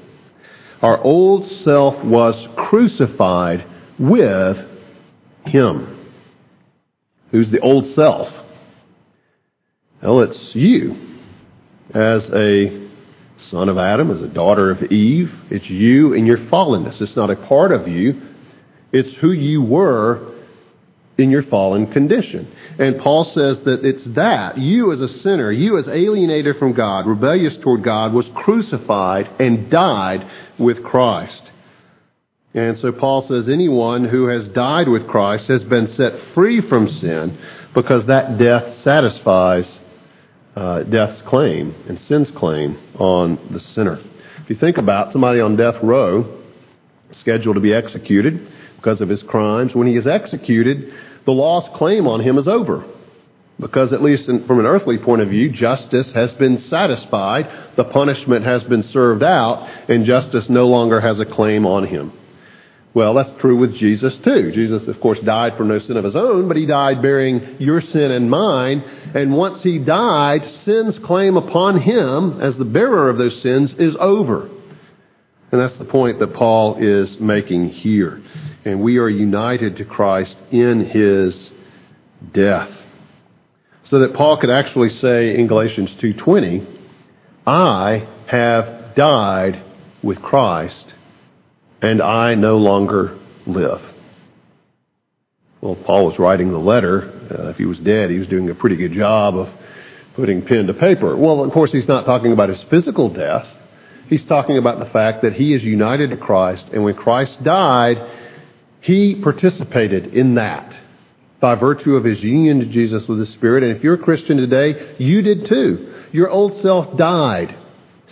Our 0.81 0.97
old 1.01 1.51
self 1.51 2.01
was 2.05 2.47
crucified 2.55 3.65
with 3.99 4.71
him. 5.45 6.11
Who's 7.31 7.49
the 7.51 7.59
old 7.59 7.93
self? 7.93 8.31
Well, 10.01 10.21
it's 10.21 10.55
you. 10.55 11.19
As 11.93 12.29
a 12.33 12.89
son 13.37 13.69
of 13.69 13.77
Adam, 13.77 14.11
as 14.11 14.21
a 14.21 14.27
daughter 14.27 14.71
of 14.71 14.83
Eve, 14.91 15.33
it's 15.49 15.69
you 15.69 16.13
and 16.13 16.25
your 16.25 16.37
fallenness. 16.37 17.01
It's 17.01 17.15
not 17.15 17.29
a 17.29 17.35
part 17.35 17.71
of 17.71 17.87
you, 17.87 18.21
it's 18.91 19.13
who 19.15 19.31
you 19.31 19.61
were 19.61 20.33
in 21.17 21.31
your 21.31 21.43
fallen 21.43 21.91
condition. 21.91 22.51
And 22.77 22.99
Paul 22.99 23.25
says 23.25 23.59
that 23.61 23.85
it's 23.85 24.03
that, 24.15 24.57
you 24.57 24.91
as 24.91 24.99
a 24.99 25.19
sinner, 25.19 25.51
you 25.51 25.77
as 25.77 25.87
alienated 25.87 26.57
from 26.57 26.73
God, 26.73 27.07
rebellious 27.07 27.57
toward 27.57 27.83
God, 27.83 28.13
was 28.13 28.29
crucified 28.35 29.29
and 29.39 29.69
died 29.69 30.29
with 30.57 30.83
Christ. 30.83 31.51
And 32.55 32.79
so 32.79 32.93
Paul 32.93 33.27
says 33.27 33.49
anyone 33.49 34.05
who 34.05 34.27
has 34.27 34.47
died 34.47 34.87
with 34.87 35.07
Christ 35.07 35.47
has 35.49 35.61
been 35.65 35.93
set 35.93 36.13
free 36.33 36.61
from 36.61 36.89
sin 36.89 37.37
because 37.73 38.05
that 38.05 38.37
death 38.37 38.77
satisfies 38.77 39.81
uh, 40.55 40.83
death's 40.83 41.21
claim 41.23 41.75
and 41.89 41.99
sin's 41.99 42.31
claim 42.31 42.79
on 42.97 43.49
the 43.51 43.59
sinner. 43.59 43.99
If 44.41 44.49
you 44.49 44.55
think 44.55 44.77
about 44.77 45.11
somebody 45.11 45.41
on 45.41 45.57
death 45.57 45.83
row 45.83 46.41
scheduled 47.11 47.55
to 47.55 47.61
be 47.61 47.73
executed 47.73 48.47
because 48.77 49.01
of 49.01 49.09
his 49.09 49.21
crimes, 49.21 49.75
when 49.75 49.87
he 49.87 49.97
is 49.97 50.07
executed, 50.07 50.93
the 51.25 51.33
law's 51.33 51.67
claim 51.77 52.07
on 52.07 52.21
him 52.21 52.37
is 52.37 52.47
over. 52.47 52.85
Because, 53.59 53.91
at 53.91 54.01
least 54.01 54.29
in, 54.29 54.45
from 54.47 54.59
an 54.59 54.65
earthly 54.65 54.97
point 54.97 55.21
of 55.21 55.29
view, 55.29 55.49
justice 55.49 56.11
has 56.11 56.31
been 56.33 56.59
satisfied, 56.59 57.49
the 57.75 57.85
punishment 57.85 58.45
has 58.45 58.63
been 58.63 58.83
served 58.83 59.23
out, 59.23 59.89
and 59.89 60.05
justice 60.05 60.49
no 60.49 60.67
longer 60.67 61.01
has 61.01 61.19
a 61.19 61.25
claim 61.25 61.65
on 61.65 61.87
him. 61.87 62.11
Well, 62.95 63.13
that's 63.13 63.33
true 63.41 63.57
with 63.57 63.75
Jesus 63.75 64.17
too. 64.19 64.53
Jesus, 64.53 64.87
of 64.87 65.01
course, 65.01 65.19
died 65.19 65.57
for 65.57 65.65
no 65.65 65.79
sin 65.79 65.97
of 65.97 66.05
his 66.05 66.15
own, 66.15 66.47
but 66.47 66.55
he 66.55 66.65
died 66.65 67.01
bearing 67.01 67.57
your 67.59 67.81
sin 67.81 68.09
and 68.09 68.31
mine. 68.31 68.79
And 69.13 69.33
once 69.33 69.61
he 69.61 69.79
died, 69.79 70.47
sin's 70.63 70.97
claim 70.99 71.35
upon 71.35 71.81
him 71.81 72.39
as 72.39 72.55
the 72.57 72.63
bearer 72.63 73.09
of 73.09 73.17
those 73.17 73.41
sins 73.41 73.73
is 73.73 73.97
over. 73.99 74.49
And 75.51 75.59
that's 75.61 75.77
the 75.77 75.83
point 75.83 76.19
that 76.19 76.33
Paul 76.33 76.77
is 76.77 77.19
making 77.19 77.67
here. 77.69 78.23
And 78.63 78.81
we 78.81 78.97
are 78.97 79.09
united 79.09 79.75
to 79.77 79.85
Christ 79.85 80.37
in 80.51 80.85
his 80.85 81.51
death. 82.31 82.71
So 83.83 83.99
that 83.99 84.13
Paul 84.13 84.37
could 84.37 84.49
actually 84.49 84.89
say 84.89 85.37
in 85.37 85.47
Galatians 85.47 85.93
2:20, 85.99 86.65
I 87.45 88.07
have 88.27 88.95
died 88.95 89.61
with 90.01 90.21
Christ 90.21 90.93
and 91.85 92.01
I 92.01 92.33
no 92.33 92.57
longer 92.57 93.15
live. 93.45 93.81
Well, 95.61 95.75
Paul 95.75 96.07
was 96.07 96.17
writing 96.17 96.51
the 96.51 96.57
letter. 96.57 97.11
Uh, 97.29 97.49
if 97.49 97.57
he 97.57 97.65
was 97.65 97.77
dead, 97.77 98.09
he 98.09 98.17
was 98.17 98.27
doing 98.27 98.49
a 98.49 98.55
pretty 98.55 98.75
good 98.75 98.93
job 98.93 99.35
of 99.35 99.49
putting 100.15 100.43
pen 100.43 100.65
to 100.65 100.73
paper. 100.73 101.15
Well, 101.15 101.43
of 101.43 101.51
course, 101.51 101.71
he's 101.71 101.87
not 101.87 102.07
talking 102.07 102.31
about 102.31 102.49
his 102.49 102.63
physical 102.63 103.09
death. 103.13 103.45
He's 104.07 104.25
talking 104.25 104.57
about 104.57 104.79
the 104.79 104.87
fact 104.87 105.21
that 105.21 105.33
he 105.33 105.53
is 105.53 105.63
united 105.63 106.09
to 106.09 106.17
Christ, 106.17 106.69
and 106.73 106.83
when 106.83 106.95
Christ 106.95 107.43
died, 107.43 107.97
he 108.81 109.21
participated 109.21 110.07
in 110.07 110.35
that 110.35 110.75
by 111.39 111.53
virtue 111.53 111.95
of 111.95 112.03
his 112.03 112.23
union 112.23 112.59
to 112.59 112.65
Jesus 112.65 113.07
with 113.07 113.19
the 113.19 113.25
Spirit. 113.27 113.63
And 113.63 113.75
if 113.75 113.83
you're 113.83 113.95
a 113.95 114.03
Christian 114.03 114.37
today, 114.37 114.95
you 114.97 115.21
did 115.21 115.45
too. 115.47 115.93
Your 116.11 116.29
old 116.29 116.61
self 116.61 116.97
died 116.97 117.55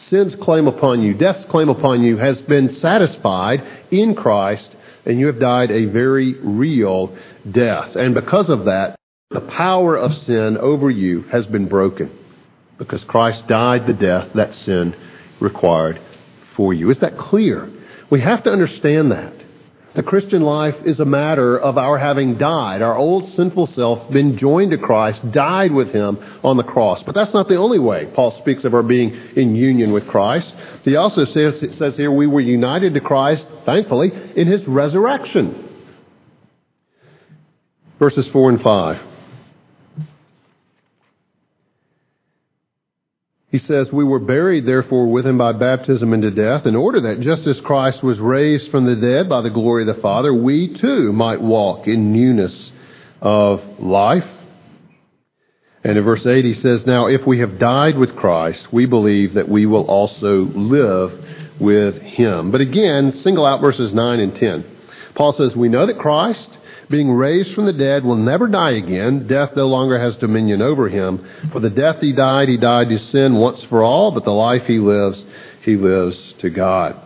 sin's 0.10 0.36
claim 0.36 0.68
upon 0.68 1.02
you, 1.02 1.14
death's 1.14 1.46
claim 1.46 1.70
upon 1.70 2.04
you 2.04 2.18
has 2.18 2.42
been 2.42 2.74
satisfied 2.76 3.64
in 3.92 4.16
Christ, 4.16 4.76
and 5.06 5.20
you 5.20 5.28
have 5.28 5.40
died 5.40 5.72
a 5.72 5.86
very 5.86 6.34
real 6.40 7.16
death. 7.50 7.96
And 7.96 8.14
because 8.14 8.50
of 8.50 8.66
that, 8.66 8.96
the 9.30 9.42
power 9.42 9.96
of 9.96 10.14
sin 10.14 10.58
over 10.58 10.90
you 10.90 11.24
has 11.24 11.46
been 11.46 11.68
broken. 11.68 12.18
Because 12.78 13.04
Christ 13.04 13.48
died 13.48 13.88
the 13.88 13.94
death 13.94 14.30
that 14.34 14.56
sin 14.56 14.96
required 15.40 16.00
for 16.56 16.74
you. 16.74 16.90
Is 16.90 17.00
that 17.00 17.18
clear? 17.18 17.70
We 18.10 18.22
have 18.22 18.44
to 18.44 18.52
understand 18.52 19.12
that. 19.12 19.34
The 19.96 20.02
Christian 20.04 20.42
life 20.42 20.76
is 20.86 21.00
a 21.00 21.06
matter 21.06 21.56
of 21.58 21.78
our 21.78 22.00
having 22.00 22.40
died, 22.40 22.82
our 22.82 22.98
old 22.98 23.30
sinful 23.34 23.68
self, 23.68 24.10
been 24.12 24.38
joined 24.40 24.72
to 24.72 24.78
Christ, 24.80 25.32
died 25.32 25.72
with 25.72 25.92
Him 25.92 26.18
on 26.44 26.58
the 26.58 26.64
cross. 26.64 27.04
But 27.04 27.14
that's 27.14 27.34
not 27.34 27.48
the 27.48 27.58
only 27.58 27.78
way 27.78 28.08
Paul 28.08 28.32
speaks 28.40 28.64
of 28.64 28.74
our 28.74 28.82
being 28.82 29.14
in 29.36 29.56
union 29.56 29.94
with 29.94 30.08
Christ. 30.08 30.52
He 30.84 30.96
also 30.96 31.26
says, 31.26 31.78
says 31.78 31.96
here 31.96 32.12
we 32.12 32.26
were 32.26 32.42
united 32.42 32.96
to 32.96 33.02
Christ, 33.02 33.46
thankfully, 33.66 34.12
in 34.36 34.48
His 34.48 34.68
resurrection. 34.68 35.70
Verses 38.00 38.28
4 38.30 38.50
and 38.50 38.62
5. 38.62 39.13
He 43.54 43.60
says, 43.60 43.92
We 43.92 44.04
were 44.04 44.18
buried, 44.18 44.66
therefore, 44.66 45.12
with 45.12 45.28
him 45.28 45.38
by 45.38 45.52
baptism 45.52 46.12
into 46.12 46.32
death, 46.32 46.66
in 46.66 46.76
order 46.76 47.02
that 47.02 47.20
just 47.20 47.46
as 47.46 47.62
Christ 47.64 48.02
was 48.02 48.18
raised 48.18 48.72
from 48.72 48.86
the 48.86 48.96
dead 48.96 49.30
by 49.30 49.42
the 49.42 49.52
glory 49.52 49.88
of 49.88 49.96
the 49.96 50.02
Father, 50.02 50.34
we 50.34 50.76
too 50.82 51.14
might 51.14 51.40
walk 51.40 51.88
in 51.88 52.12
newness 52.12 52.72
of 53.22 53.62
life. 53.78 54.28
And 55.84 56.00
in 56.00 56.04
verse 56.04 56.26
8 56.26 56.44
he 56.44 56.56
says, 56.56 56.88
Now 56.88 57.06
if 57.06 57.28
we 57.28 57.42
have 57.42 57.60
died 57.60 57.96
with 57.96 58.16
Christ, 58.16 58.74
we 58.74 58.88
believe 58.88 59.36
that 59.36 59.50
we 59.50 59.68
will 59.68 59.86
also 59.86 60.50
live 60.56 61.12
with 61.62 62.02
him. 62.02 62.50
But 62.50 62.62
again, 62.62 63.20
single 63.22 63.46
out 63.46 63.62
verses 63.62 63.94
9 63.94 64.20
and 64.20 64.36
10. 64.36 64.66
Paul 65.14 65.34
says, 65.34 65.56
We 65.56 65.70
know 65.70 65.86
that 65.86 66.00
Christ 66.00 66.58
being 66.90 67.12
raised 67.12 67.54
from 67.54 67.66
the 67.66 67.74
dead, 67.74 68.04
will 68.04 68.16
never 68.16 68.48
die 68.48 68.72
again. 68.72 69.28
Death 69.28 69.56
no 69.56 69.68
longer 69.68 70.00
has 70.00 70.16
dominion 70.18 70.62
over 70.62 70.90
him. 70.90 71.26
For 71.52 71.60
the 71.60 71.70
death 71.70 72.00
he 72.00 72.14
died, 72.14 72.50
he 72.50 72.58
died 72.58 72.90
to 72.90 73.00
sin 73.00 73.36
once 73.36 73.64
for 73.66 73.84
all, 73.84 74.12
but 74.12 74.26
the 74.26 74.32
life 74.32 74.64
he 74.66 74.80
lives, 74.80 75.24
he 75.62 75.76
lives 75.76 76.18
to 76.40 76.50
God. 76.50 77.00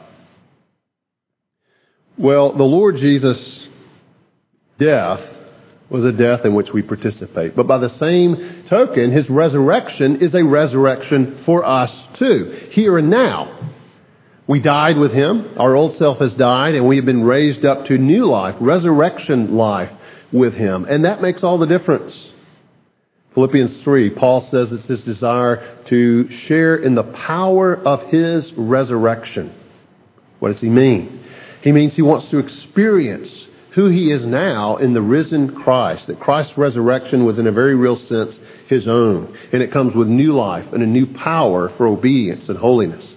Well, 2.17 2.53
the 2.53 2.63
Lord 2.63 2.97
Jesus' 2.97 3.67
death 4.79 5.21
was 5.89 6.03
a 6.03 6.11
death 6.11 6.43
in 6.45 6.53
which 6.53 6.73
we 6.73 6.81
participate. 6.81 7.55
But 7.55 7.67
by 7.67 7.77
the 7.77 7.89
same 7.91 8.65
token, 8.67 9.11
his 9.11 9.29
resurrection 9.29 10.21
is 10.21 10.35
a 10.35 10.43
resurrection 10.43 11.43
for 11.45 11.63
us 11.63 12.03
too, 12.15 12.69
here 12.71 12.97
and 12.97 13.09
now. 13.09 13.73
We 14.47 14.61
died 14.61 14.97
with 14.97 15.11
him. 15.11 15.55
Our 15.57 15.75
old 15.75 15.97
self 15.97 16.19
has 16.19 16.33
died, 16.33 16.75
and 16.75 16.87
we 16.87 16.95
have 16.95 17.05
been 17.05 17.23
raised 17.23 17.65
up 17.65 17.85
to 17.87 17.97
new 17.97 18.25
life, 18.25 18.55
resurrection 18.59 19.55
life 19.55 19.91
with 20.31 20.53
him. 20.53 20.85
And 20.85 21.03
that 21.05 21.21
makes 21.21 21.43
all 21.43 21.57
the 21.57 21.65
difference. 21.65 22.31
Philippians 23.33 23.81
3, 23.81 24.11
Paul 24.11 24.41
says 24.49 24.71
it's 24.71 24.87
his 24.87 25.03
desire 25.03 25.77
to 25.87 26.31
share 26.31 26.77
in 26.77 26.95
the 26.95 27.03
power 27.03 27.75
of 27.75 28.03
his 28.03 28.51
resurrection. 28.53 29.53
What 30.39 30.49
does 30.49 30.61
he 30.61 30.69
mean? 30.69 31.23
He 31.61 31.71
means 31.71 31.95
he 31.95 32.01
wants 32.01 32.29
to 32.29 32.39
experience 32.39 33.47
who 33.71 33.89
he 33.89 34.11
is 34.11 34.25
now 34.25 34.77
in 34.77 34.93
the 34.93 35.01
risen 35.01 35.53
Christ, 35.53 36.07
that 36.07 36.19
Christ's 36.19 36.57
resurrection 36.57 37.25
was 37.25 37.37
in 37.37 37.45
a 37.45 37.51
very 37.51 37.75
real 37.75 37.97
sense 37.97 38.39
his 38.67 38.87
own. 38.87 39.37
And 39.51 39.61
it 39.61 39.71
comes 39.71 39.93
with 39.93 40.07
new 40.07 40.33
life 40.33 40.71
and 40.73 40.81
a 40.81 40.87
new 40.87 41.05
power 41.05 41.69
for 41.69 41.85
obedience 41.85 42.49
and 42.49 42.57
holiness. 42.57 43.13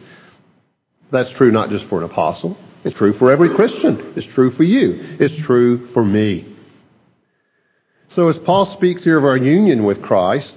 That's 1.10 1.30
true 1.32 1.50
not 1.50 1.70
just 1.70 1.86
for 1.86 1.98
an 1.98 2.04
apostle. 2.04 2.56
It's 2.84 2.96
true 2.96 3.12
for 3.18 3.30
every 3.30 3.54
Christian. 3.54 4.14
It's 4.16 4.26
true 4.28 4.52
for 4.52 4.62
you. 4.62 5.16
It's 5.20 5.36
true 5.44 5.88
for 5.92 6.04
me. 6.04 6.56
So 8.10 8.28
as 8.28 8.38
Paul 8.38 8.74
speaks 8.76 9.04
here 9.04 9.18
of 9.18 9.24
our 9.24 9.36
union 9.36 9.84
with 9.84 10.02
Christ, 10.02 10.54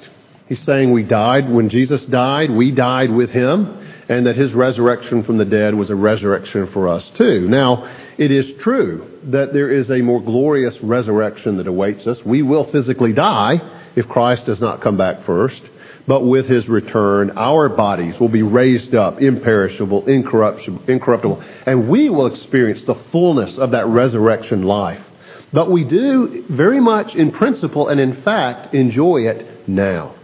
he's 0.48 0.62
saying 0.64 0.92
we 0.92 1.04
died 1.04 1.50
when 1.52 1.70
Jesus 1.70 2.06
died, 2.06 2.50
we 2.50 2.72
died 2.72 3.12
with 3.12 3.30
him, 3.30 3.80
and 4.10 4.26
that 4.26 4.36
his 4.36 4.54
resurrection 4.54 5.24
from 5.24 5.38
the 5.38 5.46
dead 5.46 5.76
was 5.76 5.90
a 5.90 5.96
resurrection 5.96 6.68
for 6.72 6.88
us 6.88 7.08
too. 7.16 7.48
Now, 7.48 7.86
it 8.18 8.32
is 8.32 8.54
true 8.62 9.20
that 9.26 9.54
there 9.54 9.72
is 9.72 9.90
a 9.90 10.02
more 10.02 10.22
glorious 10.22 10.80
resurrection 10.82 11.58
that 11.58 11.68
awaits 11.68 12.08
us. 12.08 12.20
We 12.26 12.42
will 12.42 12.72
physically 12.72 13.14
die 13.14 13.92
if 13.96 14.08
Christ 14.08 14.46
does 14.46 14.62
not 14.62 14.82
come 14.82 14.98
back 14.98 15.26
first 15.26 15.62
but 16.08 16.26
with 16.26 16.48
his 16.48 16.68
return, 16.68 17.32
our 17.38 17.70
bodies 17.70 18.20
will 18.20 18.30
be 18.30 18.44
raised 18.44 18.94
up, 18.94 19.22
imperishable, 19.22 20.06
incorruptible, 20.06 21.44
and 21.66 21.88
we 21.88 22.10
will 22.10 22.28
experience 22.28 22.84
the 22.84 23.02
fullness 23.12 23.58
of 23.58 23.72
that 23.72 23.88
resurrection 23.88 24.64
life. 24.64 25.02
But 25.54 25.72
we 25.72 25.84
do 25.84 26.46
very 26.50 26.82
much 26.82 27.16
in 27.16 27.32
principle 27.32 27.88
and 27.88 28.00
in 28.00 28.22
fact 28.24 28.74
enjoy 28.74 29.28
it 29.28 29.68
now. 29.70 30.16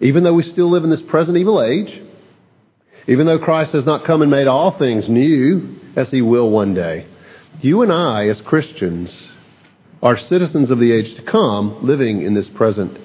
Even 0.00 0.24
though 0.24 0.34
we 0.34 0.42
still 0.42 0.70
live 0.70 0.84
in 0.84 0.90
this 0.90 1.02
present 1.02 1.36
evil 1.36 1.62
age, 1.62 2.00
even 3.06 3.26
though 3.26 3.38
Christ 3.38 3.72
has 3.72 3.84
not 3.84 4.06
come 4.06 4.22
and 4.22 4.30
made 4.30 4.46
all 4.46 4.78
things 4.78 5.08
new, 5.08 5.76
as 5.96 6.10
he 6.10 6.22
will 6.22 6.50
one 6.50 6.72
day, 6.72 7.06
you 7.60 7.82
and 7.82 7.92
I, 7.92 8.28
as 8.28 8.40
Christians, 8.40 9.28
are 10.02 10.16
citizens 10.16 10.70
of 10.70 10.78
the 10.78 10.92
age 10.92 11.14
to 11.16 11.22
come, 11.22 11.86
living 11.86 12.22
in 12.22 12.34
this 12.34 12.48
present 12.48 12.98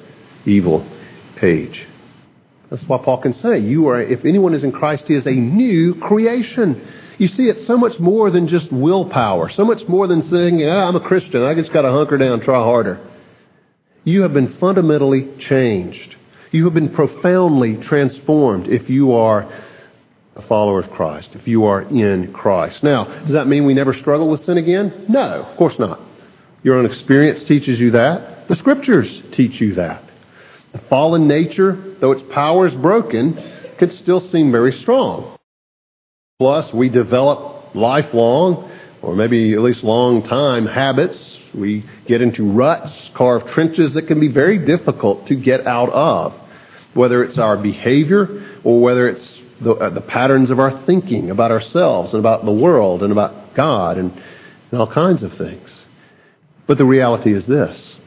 evil 0.46 0.88
age. 1.44 1.88
That's 2.70 2.84
why 2.88 3.00
Paul 3.00 3.18
can 3.18 3.34
say, 3.34 3.60
"You 3.60 3.88
are, 3.88 4.02
if 4.02 4.26
anyone 4.26 4.54
is 4.54 4.64
in 4.64 4.72
Christ, 4.72 5.08
he 5.08 5.16
is 5.16 5.26
a 5.26 5.32
new 5.32 5.96
creation." 5.96 6.82
You 7.18 7.28
see, 7.28 7.50
it's 7.50 7.66
so 7.66 7.78
much 7.78 8.00
more 8.00 8.30
than 8.32 8.48
just 8.48 8.72
willpower. 8.72 9.50
So 9.50 9.66
much 9.66 9.88
more 9.88 10.08
than 10.08 10.24
saying, 10.24 10.60
"Yeah, 10.60 10.88
I'm 10.88 10.96
a 10.96 11.00
Christian. 11.00 11.44
I 11.44 11.54
just 11.54 11.74
got 11.74 11.82
to 11.82 11.92
hunker 11.92 12.18
down, 12.18 12.42
try 12.42 12.64
harder." 12.64 13.00
You 14.04 14.22
have 14.22 14.34
been 14.34 14.54
fundamentally 14.60 15.28
changed. 15.40 16.16
You 16.52 16.64
have 16.66 16.74
been 16.74 16.90
profoundly 16.90 17.76
transformed 17.78 18.68
if 18.68 18.90
you 18.90 19.12
are 19.14 19.46
a 20.36 20.42
follower 20.44 20.80
of 20.80 20.90
Christ, 20.92 21.32
if 21.34 21.48
you 21.48 21.66
are 21.66 21.82
in 21.82 22.32
Christ. 22.32 22.82
Now, 22.82 23.04
does 23.04 23.34
that 23.34 23.48
mean 23.48 23.66
we 23.66 23.74
never 23.74 23.94
struggle 23.94 24.30
with 24.30 24.46
sin 24.46 24.58
again? 24.58 25.06
No, 25.10 25.44
of 25.44 25.58
course 25.58 25.78
not. 25.78 26.00
Your 26.64 26.78
own 26.78 26.86
experience 26.86 27.44
teaches 27.44 27.80
you 27.80 27.92
that. 27.92 28.48
The 28.48 28.56
scriptures 28.56 29.22
teach 29.34 29.60
you 29.60 29.76
that. 29.76 30.04
The 30.72 30.80
fallen 30.90 31.28
nature, 31.28 31.96
though 32.00 32.12
its 32.12 32.24
power 32.34 32.68
is 32.68 32.76
broken, 32.76 33.34
can 33.78 33.92
still 33.92 34.22
seem 34.22 34.52
very 34.52 34.74
strong. 34.74 35.38
Plus, 36.40 36.72
we 36.74 36.90
develop 36.90 37.76
lifelong, 37.76 38.72
or 39.02 39.16
maybe 39.16 39.54
at 39.54 39.62
least 39.62 39.84
long 39.84 40.24
time, 40.24 40.66
habits. 40.66 41.38
We 41.54 41.86
get 42.06 42.22
into 42.22 42.52
ruts, 42.52 43.12
carve 43.14 43.48
trenches 43.48 43.94
that 43.94 44.04
can 44.04 44.20
be 44.20 44.28
very 44.28 44.66
difficult 44.66 45.28
to 45.28 45.36
get 45.36 45.66
out 45.66 45.90
of. 45.90 46.34
Whether 46.94 47.24
it's 47.24 47.38
our 47.38 47.58
behavior 47.58 48.60
or 48.64 48.82
whether 48.82 49.08
it's 49.08 49.40
the, 49.62 49.74
uh, 49.74 49.90
the 49.90 50.02
patterns 50.02 50.52
of 50.52 50.60
our 50.60 50.86
thinking 50.86 51.30
about 51.30 51.52
ourselves 51.52 52.14
and 52.14 52.20
about 52.20 52.46
the 52.46 52.52
world 52.52 53.04
and 53.04 53.12
about 53.12 53.56
God 53.56 53.98
and, 53.98 54.12
and 54.72 54.80
all 54.80 54.92
kinds 54.92 55.24
of 55.24 55.34
things. 55.34 55.82
But 56.68 56.78
the 56.78 56.86
reality 56.86 57.34
is 57.34 57.46
this 57.46 57.98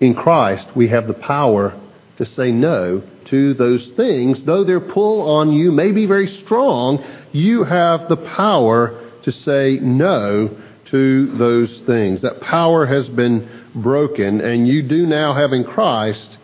in 0.00 0.14
Christ, 0.14 0.68
we 0.74 0.88
have 0.88 1.06
the 1.06 1.14
power 1.14 1.80
to 2.16 2.26
say 2.26 2.50
no 2.50 3.02
to 3.26 3.54
those 3.54 3.90
things. 3.96 4.42
Though 4.44 4.64
their 4.64 4.80
pull 4.80 5.36
on 5.36 5.52
you 5.52 5.72
may 5.72 5.92
be 5.92 6.06
very 6.06 6.28
strong, 6.28 7.04
you 7.32 7.64
have 7.64 8.08
the 8.08 8.16
power 8.16 9.10
to 9.24 9.32
say 9.32 9.78
no 9.80 10.56
to 10.90 11.36
those 11.36 11.82
things. 11.86 12.22
That 12.22 12.40
power 12.40 12.86
has 12.86 13.08
been 13.08 13.48
broken, 13.74 14.40
and 14.40 14.68
you 14.68 14.82
do 14.82 15.06
now 15.06 15.34
have 15.34 15.52
in 15.52 15.64
Christ 15.64 16.38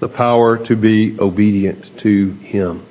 the 0.00 0.08
power 0.08 0.64
to 0.66 0.76
be 0.76 1.16
obedient 1.18 2.00
to 2.00 2.32
Him. 2.42 2.86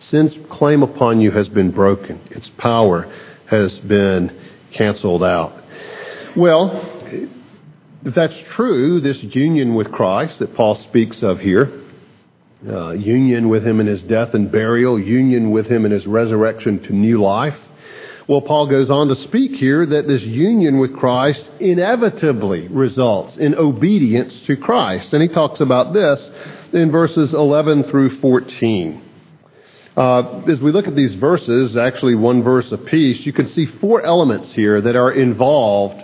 Sin's 0.00 0.36
claim 0.50 0.82
upon 0.82 1.20
you 1.20 1.30
has 1.32 1.48
been 1.48 1.70
broken. 1.70 2.20
Its 2.30 2.50
power 2.56 3.12
has 3.46 3.78
been 3.80 4.36
canceled 4.72 5.22
out. 5.22 5.52
Well, 6.36 6.70
if 8.04 8.14
that's 8.14 8.38
true, 8.50 9.00
this 9.00 9.22
union 9.22 9.74
with 9.74 9.92
Christ 9.92 10.38
that 10.38 10.54
Paul 10.54 10.76
speaks 10.76 11.22
of 11.22 11.38
here, 11.38 11.70
uh, 12.66 12.92
union 12.92 13.48
with 13.48 13.66
him 13.66 13.80
in 13.80 13.86
his 13.86 14.02
death 14.02 14.34
and 14.34 14.50
burial, 14.50 14.98
union 14.98 15.50
with 15.50 15.66
him 15.66 15.84
in 15.84 15.92
his 15.92 16.06
resurrection 16.06 16.82
to 16.84 16.94
new 16.94 17.20
life. 17.22 17.56
Well, 18.26 18.42
Paul 18.42 18.68
goes 18.68 18.90
on 18.90 19.08
to 19.08 19.16
speak 19.24 19.52
here 19.52 19.84
that 19.84 20.06
this 20.06 20.22
union 20.22 20.78
with 20.78 20.96
Christ 20.96 21.44
inevitably 21.58 22.68
results 22.68 23.36
in 23.36 23.54
obedience 23.54 24.40
to 24.46 24.56
Christ. 24.56 25.12
And 25.12 25.20
he 25.20 25.28
talks 25.28 25.60
about 25.60 25.92
this 25.92 26.30
in 26.72 26.92
verses 26.92 27.34
11 27.34 27.84
through 27.90 28.20
14. 28.20 29.02
Uh, 29.96 30.42
as 30.48 30.60
we 30.60 30.70
look 30.70 30.86
at 30.86 30.94
these 30.94 31.14
verses, 31.16 31.76
actually 31.76 32.14
one 32.14 32.42
verse 32.42 32.70
apiece, 32.70 33.26
you 33.26 33.32
can 33.32 33.48
see 33.50 33.66
four 33.66 34.02
elements 34.02 34.52
here 34.52 34.80
that 34.80 34.94
are 34.96 35.10
involved 35.10 36.00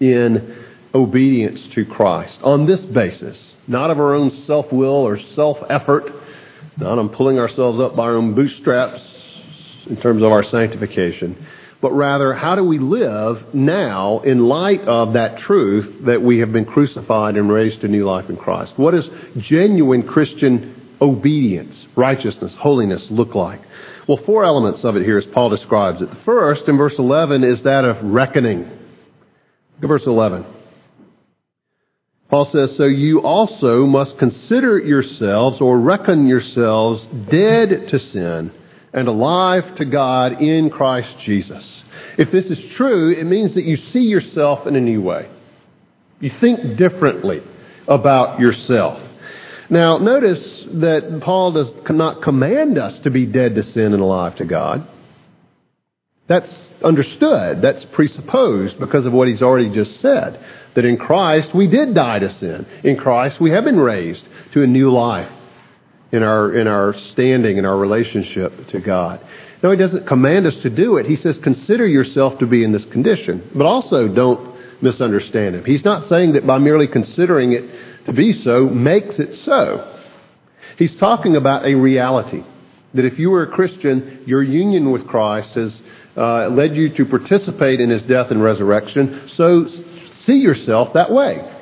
in 0.00 0.65
obedience 0.96 1.66
to 1.74 1.84
Christ 1.84 2.40
on 2.42 2.66
this 2.66 2.80
basis, 2.80 3.54
not 3.68 3.90
of 3.90 3.98
our 3.98 4.14
own 4.14 4.30
self 4.46 4.72
will 4.72 5.06
or 5.06 5.18
self 5.18 5.58
effort, 5.68 6.10
not 6.78 6.98
on 6.98 7.10
pulling 7.10 7.38
ourselves 7.38 7.80
up 7.80 7.94
by 7.94 8.04
our 8.04 8.16
own 8.16 8.34
bootstraps 8.34 9.02
in 9.86 9.96
terms 9.98 10.22
of 10.22 10.32
our 10.32 10.42
sanctification, 10.42 11.46
but 11.82 11.92
rather 11.92 12.32
how 12.32 12.54
do 12.54 12.64
we 12.64 12.78
live 12.78 13.54
now 13.54 14.20
in 14.20 14.48
light 14.48 14.80
of 14.82 15.12
that 15.12 15.38
truth 15.38 16.06
that 16.06 16.22
we 16.22 16.38
have 16.38 16.50
been 16.50 16.64
crucified 16.64 17.36
and 17.36 17.52
raised 17.52 17.82
to 17.82 17.88
new 17.88 18.06
life 18.06 18.30
in 18.30 18.36
Christ? 18.36 18.72
What 18.76 18.92
does 18.92 19.08
genuine 19.38 20.02
Christian 20.02 20.96
obedience, 21.00 21.86
righteousness, 21.94 22.54
holiness 22.58 23.06
look 23.10 23.34
like? 23.34 23.60
Well, 24.08 24.18
four 24.24 24.44
elements 24.44 24.82
of 24.82 24.96
it 24.96 25.04
here 25.04 25.18
as 25.18 25.26
Paul 25.26 25.50
describes 25.50 26.00
it. 26.00 26.08
The 26.08 26.24
first, 26.24 26.66
in 26.68 26.78
verse 26.78 26.98
11, 26.98 27.44
is 27.44 27.62
that 27.62 27.84
of 27.84 28.02
reckoning. 28.02 28.60
Look 28.60 29.82
at 29.82 29.88
Verse 29.88 30.06
11. 30.06 30.55
Paul 32.28 32.50
says, 32.50 32.76
So 32.76 32.84
you 32.84 33.20
also 33.20 33.86
must 33.86 34.18
consider 34.18 34.78
yourselves 34.78 35.60
or 35.60 35.78
reckon 35.78 36.26
yourselves 36.26 37.06
dead 37.30 37.88
to 37.88 37.98
sin 37.98 38.52
and 38.92 39.08
alive 39.08 39.76
to 39.76 39.84
God 39.84 40.40
in 40.40 40.70
Christ 40.70 41.18
Jesus. 41.20 41.84
If 42.18 42.32
this 42.32 42.46
is 42.46 42.72
true, 42.74 43.12
it 43.12 43.24
means 43.24 43.54
that 43.54 43.64
you 43.64 43.76
see 43.76 44.04
yourself 44.04 44.66
in 44.66 44.74
a 44.74 44.80
new 44.80 45.02
way. 45.02 45.28
You 46.18 46.30
think 46.30 46.76
differently 46.76 47.42
about 47.86 48.40
yourself. 48.40 49.02
Now, 49.68 49.98
notice 49.98 50.64
that 50.72 51.20
Paul 51.22 51.52
does 51.52 51.70
not 51.90 52.22
command 52.22 52.78
us 52.78 52.98
to 53.00 53.10
be 53.10 53.26
dead 53.26 53.56
to 53.56 53.62
sin 53.62 53.92
and 53.92 54.02
alive 54.02 54.36
to 54.36 54.44
God. 54.44 54.88
That's 56.28 56.72
understood. 56.82 57.62
That's 57.62 57.84
presupposed 57.86 58.80
because 58.80 59.06
of 59.06 59.12
what 59.12 59.28
he's 59.28 59.42
already 59.42 59.70
just 59.70 60.00
said. 60.00 60.44
That 60.74 60.84
in 60.84 60.96
Christ 60.96 61.54
we 61.54 61.68
did 61.68 61.94
die 61.94 62.18
to 62.18 62.30
sin. 62.30 62.66
In 62.82 62.96
Christ 62.96 63.40
we 63.40 63.50
have 63.52 63.64
been 63.64 63.78
raised 63.78 64.24
to 64.52 64.62
a 64.62 64.66
new 64.66 64.90
life 64.90 65.30
in 66.12 66.22
our, 66.22 66.52
in 66.52 66.66
our 66.66 66.94
standing, 66.94 67.58
in 67.58 67.64
our 67.64 67.76
relationship 67.76 68.68
to 68.68 68.80
God. 68.80 69.20
No, 69.62 69.70
he 69.70 69.76
doesn't 69.76 70.06
command 70.06 70.46
us 70.46 70.56
to 70.58 70.70
do 70.70 70.96
it. 70.96 71.06
He 71.06 71.16
says, 71.16 71.38
consider 71.38 71.86
yourself 71.86 72.38
to 72.38 72.46
be 72.46 72.62
in 72.62 72.72
this 72.72 72.84
condition. 72.86 73.50
But 73.54 73.66
also 73.66 74.08
don't 74.08 74.56
misunderstand 74.82 75.54
him. 75.54 75.64
He's 75.64 75.84
not 75.84 76.08
saying 76.08 76.32
that 76.34 76.46
by 76.46 76.58
merely 76.58 76.86
considering 76.86 77.52
it 77.52 78.04
to 78.06 78.12
be 78.12 78.32
so 78.32 78.68
makes 78.68 79.18
it 79.18 79.38
so. 79.38 80.00
He's 80.76 80.96
talking 80.96 81.36
about 81.36 81.64
a 81.64 81.74
reality. 81.74 82.44
That 82.94 83.04
if 83.04 83.18
you 83.18 83.30
were 83.30 83.42
a 83.42 83.50
Christian, 83.50 84.22
your 84.26 84.42
union 84.42 84.90
with 84.90 85.06
Christ 85.06 85.50
has 85.50 85.82
uh, 86.16 86.48
led 86.48 86.76
you 86.76 86.94
to 86.94 87.04
participate 87.04 87.80
in 87.80 87.90
his 87.90 88.02
death 88.04 88.30
and 88.30 88.42
resurrection. 88.42 89.28
So 89.28 89.66
see 90.24 90.36
yourself 90.36 90.94
that 90.94 91.10
way. 91.10 91.52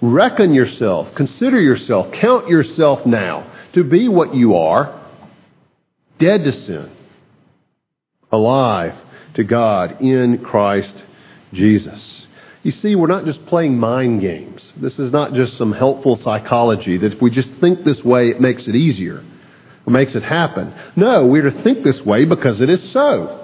Reckon 0.00 0.52
yourself, 0.52 1.14
consider 1.14 1.60
yourself, 1.60 2.12
count 2.12 2.48
yourself 2.48 3.06
now 3.06 3.52
to 3.72 3.84
be 3.84 4.08
what 4.08 4.34
you 4.34 4.56
are 4.56 5.00
dead 6.18 6.44
to 6.44 6.52
sin, 6.52 6.90
alive 8.30 8.94
to 9.34 9.44
God 9.44 10.00
in 10.00 10.38
Christ 10.44 10.94
Jesus. 11.52 12.26
You 12.62 12.70
see, 12.70 12.94
we're 12.94 13.08
not 13.08 13.24
just 13.24 13.44
playing 13.46 13.78
mind 13.78 14.20
games. 14.20 14.64
This 14.76 14.98
is 14.98 15.10
not 15.10 15.34
just 15.34 15.56
some 15.56 15.72
helpful 15.72 16.16
psychology 16.16 16.96
that 16.98 17.14
if 17.14 17.20
we 17.20 17.30
just 17.30 17.48
think 17.60 17.84
this 17.84 18.04
way, 18.04 18.28
it 18.28 18.40
makes 18.40 18.68
it 18.68 18.76
easier 18.76 19.24
or 19.86 19.92
makes 19.92 20.14
it 20.14 20.22
happen. 20.22 20.74
No, 20.96 21.26
we're 21.26 21.50
to 21.50 21.62
think 21.62 21.84
this 21.84 22.00
way 22.02 22.24
because 22.24 22.60
it 22.60 22.70
is 22.70 22.92
so 22.92 23.42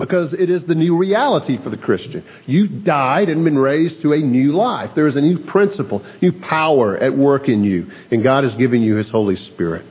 because 0.00 0.32
it 0.32 0.48
is 0.50 0.64
the 0.64 0.74
new 0.74 0.96
reality 0.96 1.62
for 1.62 1.70
the 1.70 1.76
Christian. 1.76 2.24
You've 2.46 2.84
died 2.84 3.28
and 3.28 3.44
been 3.44 3.58
raised 3.58 4.00
to 4.02 4.14
a 4.14 4.18
new 4.18 4.52
life. 4.52 4.92
There 4.94 5.06
is 5.06 5.14
a 5.14 5.20
new 5.20 5.38
principle, 5.44 6.02
new 6.22 6.32
power 6.32 6.96
at 6.96 7.16
work 7.16 7.48
in 7.48 7.62
you, 7.62 7.90
and 8.10 8.22
God 8.22 8.44
has 8.44 8.54
given 8.54 8.80
you 8.80 8.96
His 8.96 9.10
Holy 9.10 9.36
Spirit. 9.36 9.84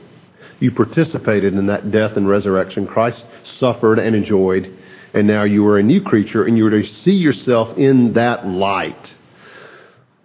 You 0.58 0.72
participated 0.72 1.54
in 1.54 1.66
that 1.68 1.90
death 1.90 2.16
and 2.16 2.28
resurrection. 2.28 2.86
Christ 2.86 3.24
suffered 3.58 3.98
and 3.98 4.14
enjoyed, 4.14 4.76
and 5.14 5.26
now 5.26 5.44
you 5.44 5.66
are 5.68 5.78
a 5.78 5.82
new 5.82 6.02
creature, 6.02 6.44
and 6.44 6.58
you 6.58 6.66
are 6.66 6.70
to 6.70 6.86
see 6.86 7.14
yourself 7.14 7.78
in 7.78 8.14
that 8.14 8.46
light. 8.46 9.14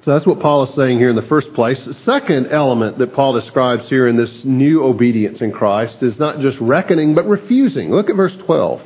So 0.05 0.11
that's 0.11 0.27
what 0.27 0.39
Paul 0.39 0.65
is 0.69 0.75
saying 0.75 0.99
here 0.99 1.09
in 1.09 1.15
the 1.15 1.23
first 1.23 1.51
place. 1.55 1.83
The 1.83 1.95
second 2.05 2.49
element 2.51 2.99
that 2.99 3.15
Paul 3.15 3.33
describes 3.33 3.89
here 3.89 4.07
in 4.07 4.15
this 4.15 4.45
new 4.45 4.83
obedience 4.83 5.41
in 5.41 5.51
Christ 5.51 6.03
is 6.03 6.19
not 6.19 6.41
just 6.41 6.59
reckoning, 6.59 7.15
but 7.15 7.27
refusing. 7.27 7.89
Look 7.89 8.11
at 8.11 8.15
verse 8.15 8.35
12. 8.45 8.81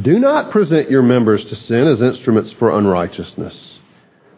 Do 0.00 0.20
not 0.20 0.52
present 0.52 0.92
your 0.92 1.02
members 1.02 1.44
to 1.46 1.56
sin 1.56 1.88
as 1.88 2.00
instruments 2.00 2.52
for 2.52 2.78
unrighteousness, 2.78 3.78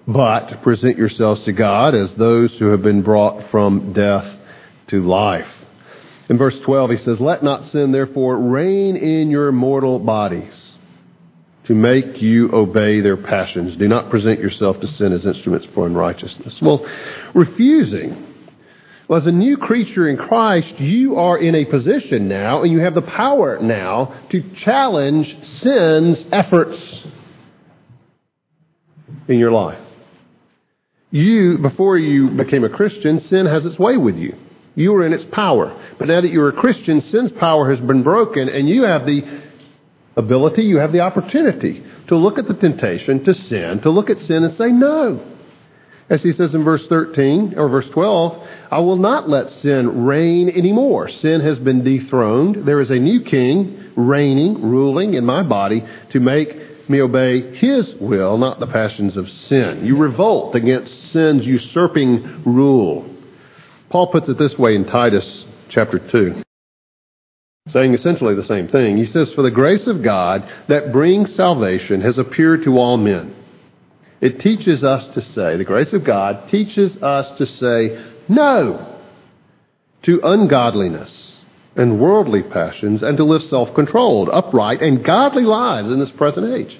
but 0.08 0.62
present 0.62 0.96
yourselves 0.96 1.42
to 1.42 1.52
God 1.52 1.94
as 1.94 2.14
those 2.14 2.56
who 2.58 2.68
have 2.68 2.80
been 2.80 3.02
brought 3.02 3.50
from 3.50 3.92
death 3.92 4.38
to 4.88 5.06
life. 5.06 5.52
In 6.30 6.38
verse 6.38 6.58
12, 6.64 6.92
he 6.92 6.96
says, 6.98 7.20
Let 7.20 7.42
not 7.42 7.70
sin 7.72 7.92
therefore 7.92 8.38
reign 8.38 8.96
in 8.96 9.28
your 9.28 9.52
mortal 9.52 9.98
bodies 9.98 10.65
to 11.66 11.74
make 11.74 12.22
you 12.22 12.50
obey 12.52 13.00
their 13.00 13.16
passions. 13.16 13.76
Do 13.76 13.88
not 13.88 14.10
present 14.10 14.40
yourself 14.40 14.80
to 14.80 14.86
sin 14.86 15.12
as 15.12 15.26
instruments 15.26 15.66
for 15.74 15.86
unrighteousness. 15.86 16.60
Well, 16.62 16.86
refusing 17.34 18.34
well, 19.08 19.20
as 19.20 19.26
a 19.26 19.32
new 19.32 19.56
creature 19.56 20.08
in 20.08 20.16
Christ, 20.16 20.80
you 20.80 21.16
are 21.16 21.38
in 21.38 21.54
a 21.54 21.64
position 21.64 22.26
now, 22.26 22.62
and 22.62 22.72
you 22.72 22.80
have 22.80 22.94
the 22.94 23.02
power 23.02 23.60
now 23.62 24.12
to 24.30 24.42
challenge 24.56 25.36
sin's 25.60 26.24
efforts 26.32 27.06
in 29.28 29.38
your 29.38 29.52
life. 29.52 29.78
You, 31.12 31.58
before 31.58 31.96
you 31.98 32.30
became 32.30 32.64
a 32.64 32.68
Christian, 32.68 33.20
sin 33.20 33.46
has 33.46 33.64
its 33.64 33.78
way 33.78 33.96
with 33.96 34.16
you. 34.16 34.34
You 34.74 34.92
were 34.92 35.06
in 35.06 35.12
its 35.12 35.24
power. 35.26 35.80
But 36.00 36.08
now 36.08 36.20
that 36.20 36.32
you're 36.32 36.48
a 36.48 36.52
Christian, 36.52 37.00
sin's 37.02 37.30
power 37.30 37.70
has 37.70 37.78
been 37.78 38.02
broken, 38.02 38.48
and 38.48 38.68
you 38.68 38.82
have 38.82 39.06
the 39.06 39.22
ability, 40.16 40.62
you 40.62 40.78
have 40.78 40.92
the 40.92 41.00
opportunity 41.00 41.84
to 42.08 42.16
look 42.16 42.38
at 42.38 42.48
the 42.48 42.54
temptation 42.54 43.24
to 43.24 43.34
sin, 43.34 43.80
to 43.82 43.90
look 43.90 44.10
at 44.10 44.18
sin 44.20 44.44
and 44.44 44.56
say 44.56 44.68
no. 44.68 45.32
As 46.08 46.22
he 46.22 46.32
says 46.32 46.54
in 46.54 46.62
verse 46.62 46.86
13 46.88 47.54
or 47.56 47.68
verse 47.68 47.88
12, 47.88 48.48
I 48.70 48.78
will 48.78 48.96
not 48.96 49.28
let 49.28 49.50
sin 49.60 50.04
reign 50.04 50.48
anymore. 50.48 51.08
Sin 51.08 51.40
has 51.40 51.58
been 51.58 51.82
dethroned. 51.82 52.66
There 52.66 52.80
is 52.80 52.90
a 52.90 52.96
new 52.96 53.22
king 53.22 53.92
reigning, 53.96 54.62
ruling 54.62 55.14
in 55.14 55.24
my 55.24 55.42
body 55.42 55.84
to 56.10 56.20
make 56.20 56.88
me 56.88 57.00
obey 57.00 57.56
his 57.56 57.92
will, 58.00 58.38
not 58.38 58.60
the 58.60 58.68
passions 58.68 59.16
of 59.16 59.28
sin. 59.48 59.84
You 59.84 59.96
revolt 59.96 60.54
against 60.54 61.10
sin's 61.10 61.44
usurping 61.44 62.44
rule. 62.44 63.10
Paul 63.90 64.12
puts 64.12 64.28
it 64.28 64.38
this 64.38 64.56
way 64.56 64.76
in 64.76 64.84
Titus 64.84 65.44
chapter 65.70 65.98
2 65.98 66.42
saying 67.68 67.94
essentially 67.94 68.34
the 68.34 68.44
same 68.44 68.68
thing. 68.68 68.96
He 68.96 69.06
says, 69.06 69.32
For 69.32 69.42
the 69.42 69.50
grace 69.50 69.86
of 69.86 70.02
God 70.02 70.48
that 70.68 70.92
brings 70.92 71.34
salvation 71.34 72.00
has 72.00 72.18
appeared 72.18 72.64
to 72.64 72.78
all 72.78 72.96
men. 72.96 73.34
It 74.20 74.40
teaches 74.40 74.82
us 74.82 75.06
to 75.14 75.20
say, 75.20 75.56
the 75.56 75.64
grace 75.64 75.92
of 75.92 76.04
God 76.04 76.48
teaches 76.48 76.96
us 77.02 77.36
to 77.38 77.46
say 77.46 78.02
no 78.28 78.94
to 80.02 80.20
ungodliness 80.22 81.32
and 81.74 82.00
worldly 82.00 82.42
passions 82.42 83.02
and 83.02 83.16
to 83.18 83.24
live 83.24 83.42
self 83.42 83.74
controlled, 83.74 84.30
upright, 84.30 84.80
and 84.80 85.04
godly 85.04 85.42
lives 85.42 85.90
in 85.90 85.98
this 85.98 86.12
present 86.12 86.54
age. 86.54 86.78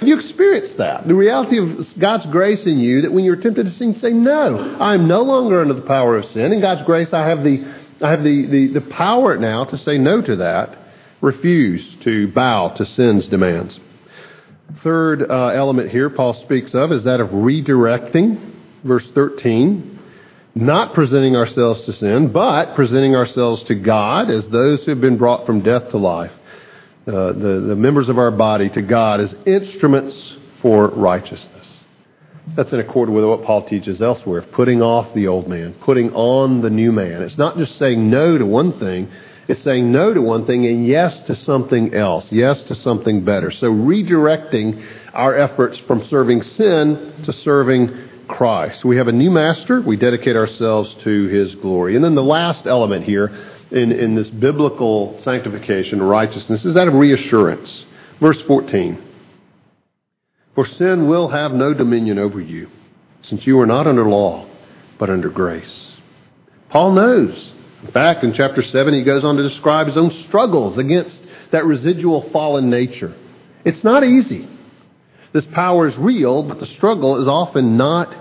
You 0.00 0.18
experienced 0.18 0.78
that? 0.78 1.06
The 1.06 1.14
reality 1.14 1.58
of 1.58 1.98
God's 1.98 2.24
grace 2.26 2.64
in 2.64 2.78
you 2.78 3.02
that 3.02 3.12
when 3.12 3.24
you're 3.24 3.36
tempted 3.36 3.66
to 3.66 3.72
sin, 3.72 3.98
say, 4.00 4.10
No, 4.10 4.78
I 4.80 4.94
am 4.94 5.06
no 5.06 5.22
longer 5.22 5.60
under 5.60 5.74
the 5.74 5.82
power 5.82 6.16
of 6.16 6.24
sin. 6.26 6.52
In 6.52 6.62
God's 6.62 6.84
grace, 6.84 7.12
I 7.12 7.28
have 7.28 7.44
the 7.44 7.79
I 8.02 8.10
have 8.10 8.22
the, 8.22 8.46
the, 8.46 8.80
the 8.80 8.80
power 8.80 9.36
now 9.36 9.64
to 9.64 9.78
say 9.78 9.98
no 9.98 10.22
to 10.22 10.36
that, 10.36 10.78
refuse 11.20 11.84
to 12.04 12.28
bow 12.32 12.70
to 12.76 12.86
sin's 12.86 13.26
demands. 13.26 13.78
Third 14.82 15.28
uh, 15.28 15.48
element 15.48 15.90
here 15.90 16.08
Paul 16.08 16.34
speaks 16.44 16.74
of 16.74 16.92
is 16.92 17.04
that 17.04 17.20
of 17.20 17.28
redirecting. 17.28 18.54
Verse 18.84 19.06
13. 19.14 19.98
Not 20.54 20.94
presenting 20.94 21.36
ourselves 21.36 21.84
to 21.84 21.92
sin, 21.92 22.32
but 22.32 22.74
presenting 22.74 23.14
ourselves 23.14 23.62
to 23.64 23.74
God 23.74 24.30
as 24.30 24.46
those 24.48 24.82
who 24.84 24.90
have 24.90 25.00
been 25.00 25.18
brought 25.18 25.46
from 25.46 25.62
death 25.62 25.90
to 25.90 25.98
life. 25.98 26.32
Uh, 27.06 27.32
the, 27.32 27.64
the 27.68 27.76
members 27.76 28.08
of 28.08 28.18
our 28.18 28.30
body 28.30 28.68
to 28.70 28.82
God 28.82 29.20
as 29.20 29.34
instruments 29.46 30.16
for 30.62 30.88
righteousness. 30.88 31.66
That's 32.56 32.72
in 32.72 32.80
accord 32.80 33.08
with 33.10 33.24
what 33.24 33.44
Paul 33.44 33.68
teaches 33.68 34.00
elsewhere 34.02 34.42
putting 34.42 34.82
off 34.82 35.14
the 35.14 35.28
old 35.28 35.48
man, 35.48 35.74
putting 35.82 36.12
on 36.14 36.62
the 36.62 36.70
new 36.70 36.90
man. 36.90 37.22
It's 37.22 37.38
not 37.38 37.56
just 37.56 37.76
saying 37.78 38.10
no 38.10 38.38
to 38.38 38.44
one 38.44 38.78
thing, 38.78 39.08
it's 39.46 39.62
saying 39.62 39.90
no 39.90 40.12
to 40.12 40.20
one 40.20 40.46
thing 40.46 40.66
and 40.66 40.86
yes 40.86 41.18
to 41.22 41.36
something 41.36 41.94
else, 41.94 42.26
yes 42.30 42.62
to 42.64 42.74
something 42.76 43.24
better. 43.24 43.50
So 43.50 43.66
redirecting 43.66 44.84
our 45.12 45.36
efforts 45.36 45.78
from 45.86 46.06
serving 46.08 46.42
sin 46.42 47.22
to 47.24 47.32
serving 47.32 48.08
Christ. 48.28 48.84
We 48.84 48.96
have 48.96 49.08
a 49.08 49.12
new 49.12 49.30
master, 49.30 49.80
we 49.80 49.96
dedicate 49.96 50.36
ourselves 50.36 50.94
to 51.04 51.26
his 51.26 51.54
glory. 51.56 51.94
And 51.96 52.04
then 52.04 52.14
the 52.14 52.22
last 52.22 52.66
element 52.66 53.04
here 53.04 53.26
in, 53.70 53.92
in 53.92 54.14
this 54.16 54.30
biblical 54.30 55.20
sanctification, 55.22 56.02
righteousness, 56.02 56.64
is 56.64 56.74
that 56.74 56.88
of 56.88 56.94
reassurance. 56.94 57.84
Verse 58.20 58.40
14. 58.42 59.09
For 60.54 60.66
sin 60.66 61.08
will 61.08 61.28
have 61.28 61.52
no 61.52 61.74
dominion 61.74 62.18
over 62.18 62.40
you, 62.40 62.68
since 63.22 63.46
you 63.46 63.58
are 63.60 63.66
not 63.66 63.86
under 63.86 64.04
law, 64.04 64.48
but 64.98 65.10
under 65.10 65.28
grace. 65.28 65.92
Paul 66.70 66.92
knows. 66.92 67.52
In 67.82 67.92
fact, 67.92 68.24
in 68.24 68.34
chapter 68.34 68.62
7, 68.62 68.92
he 68.92 69.04
goes 69.04 69.24
on 69.24 69.36
to 69.36 69.48
describe 69.48 69.86
his 69.86 69.96
own 69.96 70.10
struggles 70.10 70.76
against 70.76 71.20
that 71.50 71.64
residual 71.64 72.28
fallen 72.30 72.68
nature. 72.68 73.14
It's 73.64 73.84
not 73.84 74.04
easy. 74.04 74.48
This 75.32 75.46
power 75.46 75.86
is 75.86 75.96
real, 75.96 76.42
but 76.42 76.58
the 76.58 76.66
struggle 76.66 77.22
is 77.22 77.28
often 77.28 77.76
not 77.76 78.14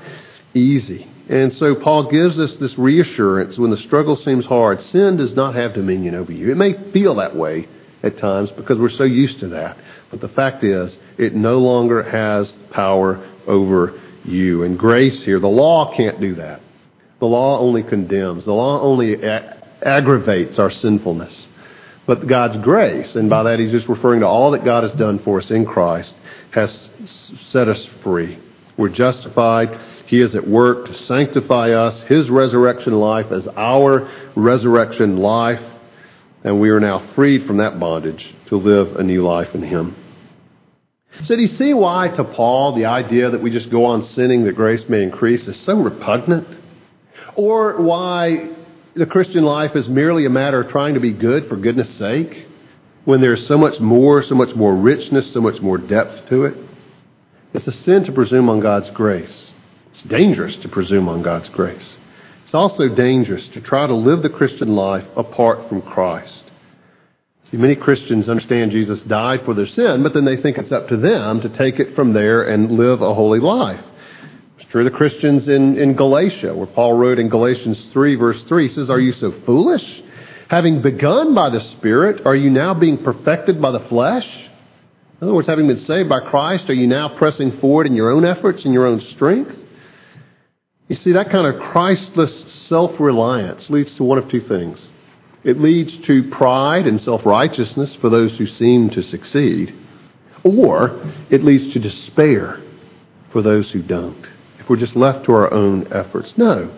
easy. 0.54 1.08
And 1.28 1.54
so 1.54 1.76
Paul 1.76 2.10
gives 2.10 2.40
us 2.40 2.56
this 2.58 2.78
reassurance 2.78 3.58
when 3.58 3.72
the 3.72 3.78
struggle 3.78 4.16
seems 4.16 4.46
hard. 4.46 4.82
Sin 4.86 5.18
does 5.18 5.34
not 5.34 5.56
have 5.56 5.74
dominion 5.74 6.16
over 6.16 6.32
you. 6.32 6.52
It 6.52 6.58
may 6.58 6.92
feel 6.92 7.16
that 7.16 7.36
way 7.36 7.68
at 8.04 8.18
times 8.18 8.52
because 8.52 8.78
we're 8.78 8.90
so 8.90 9.04
used 9.04 9.40
to 9.40 9.50
that. 9.50 9.78
But 10.12 10.22
the 10.22 10.30
fact 10.30 10.64
is, 10.64 10.96
it 11.18 11.36
no 11.36 11.60
longer 11.60 12.04
has 12.04 12.52
power 12.72 13.28
over 13.48 14.00
you. 14.24 14.64
And 14.64 14.78
grace 14.78 15.24
here, 15.24 15.40
the 15.40 15.48
law 15.48 15.96
can't 15.96 16.20
do 16.20 16.36
that. 16.36 16.62
The 17.20 17.26
law 17.26 17.60
only 17.60 17.84
condemns. 17.84 18.46
The 18.46 18.54
law 18.54 18.80
only 18.82 19.24
aggravates 19.24 20.58
our 20.58 20.72
sinfulness. 20.72 21.48
But 22.06 22.26
God's 22.26 22.58
grace, 22.64 23.16
and 23.16 23.30
by 23.30 23.44
that 23.44 23.60
he's 23.60 23.72
just 23.72 23.88
referring 23.88 24.22
to 24.22 24.28
all 24.28 24.52
that 24.52 24.66
God 24.66 24.84
has 24.84 24.94
done 24.94 25.20
for 25.20 25.40
us 25.40 25.52
in 25.52 25.66
Christ, 25.66 26.14
has 26.52 26.90
set 27.48 27.68
us 27.68 27.88
free. 28.04 28.40
We're 28.78 28.90
justified. 28.90 29.80
He 30.08 30.22
is 30.22 30.34
at 30.34 30.48
work 30.48 30.88
to 30.88 30.98
sanctify 31.06 31.72
us. 31.72 32.02
His 32.04 32.30
resurrection 32.30 32.94
life 32.94 33.32
as 33.32 33.48
our 33.50 34.10
resurrection 34.36 35.18
life. 35.18 35.62
And 36.44 36.60
we 36.62 36.70
are 36.70 36.80
now 36.80 37.14
freed 37.16 37.46
from 37.46 37.58
that 37.58 37.80
bondage 37.80 38.34
to 38.48 38.58
live 38.58 38.96
a 38.96 39.04
new 39.04 39.26
life 39.26 39.54
in 39.54 39.64
Him. 39.64 39.96
So 41.24 41.36
do 41.36 41.42
you 41.42 41.48
see 41.48 41.74
why 41.74 42.08
to 42.10 42.24
Paul 42.24 42.76
the 42.76 42.86
idea 42.86 43.30
that 43.30 43.42
we 43.42 43.52
just 43.52 43.70
go 43.70 43.86
on 43.86 44.06
sinning 44.06 44.46
that 44.46 44.56
grace 44.56 44.88
may 44.88 45.04
increase 45.04 45.48
is 45.48 45.60
so 45.62 45.74
repugnant? 45.74 46.48
Or 47.36 47.82
why 47.82 48.50
the 48.96 49.06
Christian 49.06 49.44
life 49.44 49.76
is 49.76 49.90
merely 49.90 50.26
a 50.26 50.30
matter 50.30 50.62
of 50.62 50.72
trying 50.72 50.94
to 50.94 51.00
be 51.00 51.12
good 51.12 51.48
for 51.48 51.58
goodness 51.58 51.90
sake 51.98 52.46
when 53.04 53.20
there's 53.20 53.46
so 53.48 53.58
much 53.58 53.80
more, 53.80 54.24
so 54.24 54.36
much 54.36 54.56
more 54.56 54.74
richness, 54.76 55.34
so 55.34 55.42
much 55.42 55.60
more 55.62 55.78
depth 55.78 56.30
to 56.30 56.46
it? 56.46 56.56
It's 57.54 57.68
a 57.68 57.72
sin 57.72 58.06
to 58.06 58.12
presume 58.12 58.48
on 58.48 58.62
God's 58.62 58.90
grace. 58.92 59.52
It's 59.92 60.04
dangerous 60.04 60.56
to 60.58 60.70
presume 60.70 61.10
on 61.10 61.22
God's 61.22 61.50
grace. 61.50 61.96
It's 62.50 62.56
also 62.56 62.88
dangerous 62.88 63.48
to 63.50 63.62
try 63.62 63.86
to 63.86 63.94
live 63.94 64.24
the 64.24 64.30
Christian 64.30 64.70
life 64.70 65.06
apart 65.16 65.70
from 65.70 65.84
Christ. 65.84 66.46
See, 67.52 67.58
many 67.58 67.76
Christians 67.76 68.28
understand 68.28 68.72
Jesus 68.72 69.04
died 69.04 69.46
for 69.46 69.54
their 69.54 69.68
sin, 69.68 70.02
but 70.02 70.16
then 70.16 70.26
they 70.26 70.38
think 70.38 70.58
it's 70.58 70.72
up 70.72 70.88
to 70.88 70.98
them 70.98 71.42
to 71.42 71.50
take 71.50 71.80
it 71.80 71.94
from 71.94 72.14
there 72.14 72.42
and 72.42 72.72
live 72.72 73.04
a 73.04 73.14
holy 73.14 73.40
life. 73.40 73.86
It's 74.58 74.68
true 74.72 74.84
of 74.84 74.92
the 74.92 74.98
Christians 74.98 75.48
in, 75.48 75.78
in 75.78 75.96
Galatia, 75.96 76.56
where 76.56 76.66
Paul 76.66 76.94
wrote 76.94 77.20
in 77.20 77.30
Galatians 77.30 77.80
3, 77.94 78.16
verse 78.16 78.42
3, 78.48 78.68
he 78.68 78.74
says, 78.74 78.90
Are 78.90 79.00
you 79.00 79.14
so 79.14 79.32
foolish? 79.46 79.86
Having 80.50 80.82
begun 80.82 81.36
by 81.36 81.52
the 81.52 81.62
Spirit, 81.78 82.26
are 82.26 82.36
you 82.36 82.50
now 82.50 82.74
being 82.74 83.04
perfected 83.04 83.62
by 83.62 83.70
the 83.70 83.88
flesh? 83.90 84.28
In 85.22 85.28
other 85.28 85.36
words, 85.36 85.48
having 85.48 85.68
been 85.68 85.86
saved 85.86 86.10
by 86.10 86.22
Christ, 86.22 86.68
are 86.68 86.74
you 86.74 86.88
now 86.88 87.16
pressing 87.16 87.60
forward 87.60 87.86
in 87.86 87.94
your 87.94 88.10
own 88.10 88.26
efforts 88.26 88.66
and 88.66 88.74
your 88.74 88.88
own 88.88 89.02
strength? 89.14 89.56
You 90.90 90.96
see, 90.96 91.14
that 91.14 91.30
kind 91.30 91.48
of 91.48 91.62
Christless 91.72 92.52
self 92.68 93.00
reliance 93.00 93.70
leads 93.70 93.94
to 93.96 94.04
one 94.04 94.18
of 94.18 94.30
two 94.30 94.42
things 94.42 94.86
it 95.44 95.60
leads 95.60 95.98
to 96.00 96.30
pride 96.32 96.86
and 96.86 97.00
self 97.00 97.26
righteousness 97.26 97.96
for 97.96 98.10
those 98.10 98.38
who 98.38 98.46
seem 98.46 98.90
to 98.90 99.02
succeed, 99.02 99.74
or 100.44 101.02
it 101.30 101.44
leads 101.44 101.72
to 101.74 101.80
despair 101.80 102.62
for 103.32 103.42
those 103.42 103.72
who 103.72 103.82
don't. 103.82 104.28
If 104.60 104.70
we're 104.70 104.76
just 104.76 104.96
left 104.96 105.26
to 105.26 105.32
our 105.32 105.54
own 105.54 105.92
efforts. 105.94 106.34
No. 106.36 106.70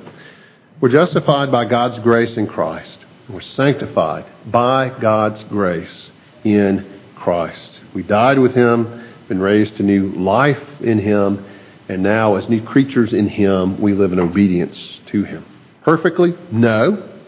We're 0.80 0.89
justified 0.89 1.52
by 1.52 1.65
God's 1.65 2.00
grace 2.00 2.38
in 2.38 2.47
Christ. 2.47 3.06
We're 3.30 3.41
sanctified 3.41 4.26
by 4.47 4.97
God's 5.00 5.43
grace 5.45 6.12
in 6.43 7.00
Christ. 7.15 7.80
We 7.93 8.04
died 8.04 8.39
with 8.39 8.54
Him, 8.54 9.08
been 9.28 9.39
raised 9.39 9.78
to 9.78 9.84
new 9.84 10.10
life 10.10 10.82
in 10.82 11.00
Him, 11.00 11.45
and 11.91 12.04
now 12.04 12.36
as 12.36 12.47
new 12.47 12.63
creatures 12.63 13.12
in 13.12 13.27
Him, 13.27 13.82
we 13.82 13.91
live 13.93 14.13
in 14.13 14.19
obedience 14.19 15.01
to 15.08 15.25
Him. 15.25 15.45
Perfectly? 15.84 16.34
No. 16.49 17.19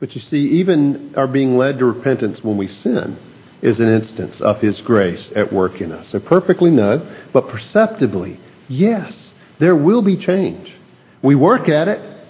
But 0.00 0.16
you 0.16 0.20
see, 0.20 0.58
even 0.58 1.14
our 1.16 1.28
being 1.28 1.56
led 1.56 1.78
to 1.78 1.84
repentance 1.84 2.42
when 2.42 2.56
we 2.56 2.66
sin 2.66 3.16
is 3.62 3.78
an 3.78 3.88
instance 3.88 4.40
of 4.40 4.60
His 4.60 4.80
grace 4.80 5.30
at 5.36 5.52
work 5.52 5.80
in 5.80 5.92
us. 5.92 6.08
So 6.08 6.18
perfectly 6.18 6.72
no, 6.72 7.08
but 7.32 7.48
perceptibly, 7.48 8.40
yes, 8.66 9.32
there 9.60 9.76
will 9.76 10.02
be 10.02 10.16
change. 10.16 10.74
We 11.22 11.36
work 11.36 11.68
at 11.68 11.86
it, 11.86 12.26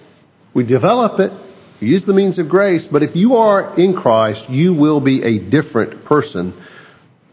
we 0.53 0.65
develop 0.65 1.19
it, 1.19 1.33
we 1.81 1.87
use 1.87 2.05
the 2.05 2.13
means 2.13 2.37
of 2.37 2.47
grace, 2.47 2.85
but 2.91 3.01
if 3.01 3.15
you 3.15 3.37
are 3.37 3.75
in 3.79 3.95
Christ, 3.95 4.47
you 4.51 4.75
will 4.75 5.01
be 5.01 5.23
a 5.23 5.39
different 5.39 6.05
person 6.05 6.53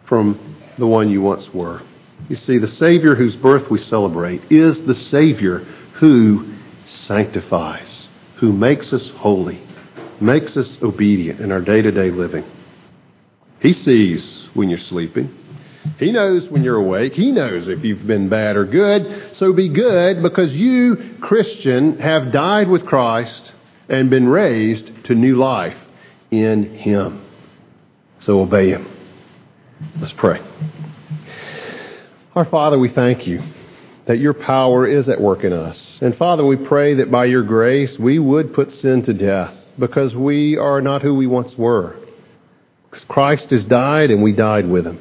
from 0.09 0.57
the 0.79 0.87
one 0.87 1.11
you 1.11 1.21
once 1.21 1.53
were. 1.53 1.83
You 2.29 2.37
see, 2.37 2.59
the 2.59 2.69
Savior 2.69 3.15
whose 3.15 3.37
birth 3.37 3.71
we 3.71 3.79
celebrate 3.79 4.51
is 4.51 4.81
the 4.83 4.95
Savior 4.95 5.59
who 5.95 6.55
sanctifies, 6.87 8.09
who 8.37 8.53
makes 8.53 8.93
us 8.93 9.09
holy 9.17 9.61
makes 10.21 10.57
us 10.57 10.79
obedient 10.83 11.41
in 11.41 11.53
our 11.53 11.61
day 11.61 11.83
to 11.83 11.91
day 11.91 12.11
living. 12.11 12.45
He 13.61 13.73
sees 13.73 14.49
when 14.55 14.69
you're 14.69 14.79
sleeping. 14.79 15.35
He 15.99 16.13
knows 16.13 16.49
when 16.49 16.65
you're 16.65 16.77
awake. 16.77 17.15
He 17.15 17.31
knows 17.31 17.69
if 17.69 17.85
you've 17.85 18.07
been 18.07 18.29
bad 18.29 18.57
or 18.57 18.65
good. 18.65 19.37
So 19.37 19.53
be 19.53 19.69
good 19.69 20.23
because 20.23 20.53
you, 20.53 21.17
Christian, 21.21 21.99
have 21.99 22.33
died 22.33 22.69
with 22.69 22.87
Christ 22.87 23.53
and 23.89 24.09
been 24.09 24.29
raised 24.29 25.05
to 25.05 25.15
new 25.15 25.37
life 25.37 25.77
in 26.31 26.75
Him. 26.79 27.25
So 28.21 28.41
obey 28.41 28.71
Him. 28.71 28.89
Let's 30.01 30.13
pray. 30.13 30.41
Our 32.35 32.45
Father, 32.47 32.81
we 32.81 32.89
thank 32.89 33.29
you 33.29 33.45
that 34.07 34.19
your 34.19 34.35
power 34.35 34.89
is 34.89 35.09
at 35.09 35.21
work 35.21 35.45
in 35.45 35.53
us. 35.53 35.99
And 36.01 36.17
Father, 36.17 36.45
we 36.45 36.57
pray 36.57 36.95
that 36.95 37.09
by 37.09 37.27
your 37.27 37.45
grace 37.45 37.97
we 37.97 38.19
would 38.19 38.55
put 38.55 38.73
sin 38.73 39.05
to 39.05 39.15
death 39.15 39.55
because 39.79 40.17
we 40.17 40.57
are 40.57 40.81
not 40.81 41.03
who 41.03 41.15
we 41.15 41.29
once 41.29 41.57
were. 41.57 41.95
Because 42.91 43.05
Christ 43.05 43.51
has 43.51 43.65
died 43.65 44.11
and 44.11 44.21
we 44.21 44.33
died 44.33 44.69
with 44.69 44.85
him. 44.85 45.01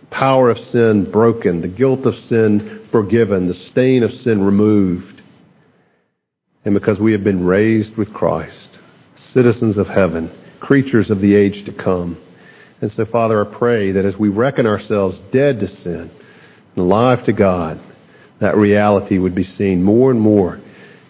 The 0.00 0.06
power 0.06 0.50
of 0.50 0.58
sin 0.58 1.08
broken, 1.08 1.60
the 1.60 1.68
guilt 1.68 2.04
of 2.04 2.18
sin 2.18 2.88
forgiven, 2.90 3.46
the 3.46 3.54
stain 3.54 4.02
of 4.02 4.12
sin 4.12 4.42
removed. 4.42 5.22
And 6.64 6.74
because 6.74 6.98
we 6.98 7.12
have 7.12 7.22
been 7.22 7.46
raised 7.46 7.96
with 7.96 8.12
Christ, 8.12 8.70
citizens 9.14 9.78
of 9.78 9.86
heaven, 9.86 10.36
creatures 10.58 11.10
of 11.10 11.20
the 11.20 11.36
age 11.36 11.64
to 11.66 11.72
come. 11.72 12.20
And 12.80 12.92
so, 12.92 13.04
Father, 13.04 13.46
I 13.46 13.56
pray 13.56 13.92
that 13.92 14.04
as 14.04 14.16
we 14.16 14.30
reckon 14.30 14.66
ourselves 14.66 15.20
dead 15.30 15.60
to 15.60 15.68
sin 15.68 16.10
and 16.76 16.84
alive 16.84 17.24
to 17.24 17.32
God, 17.32 17.80
that 18.40 18.56
reality 18.56 19.18
would 19.18 19.34
be 19.34 19.44
seen 19.44 19.82
more 19.82 20.10
and 20.10 20.20
more 20.20 20.60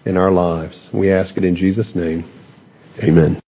in 0.05 0.17
our 0.17 0.31
lives. 0.31 0.89
We 0.93 1.11
ask 1.11 1.35
it 1.37 1.43
in 1.43 1.55
Jesus' 1.55 1.93
name. 1.93 2.29
Amen. 3.03 3.41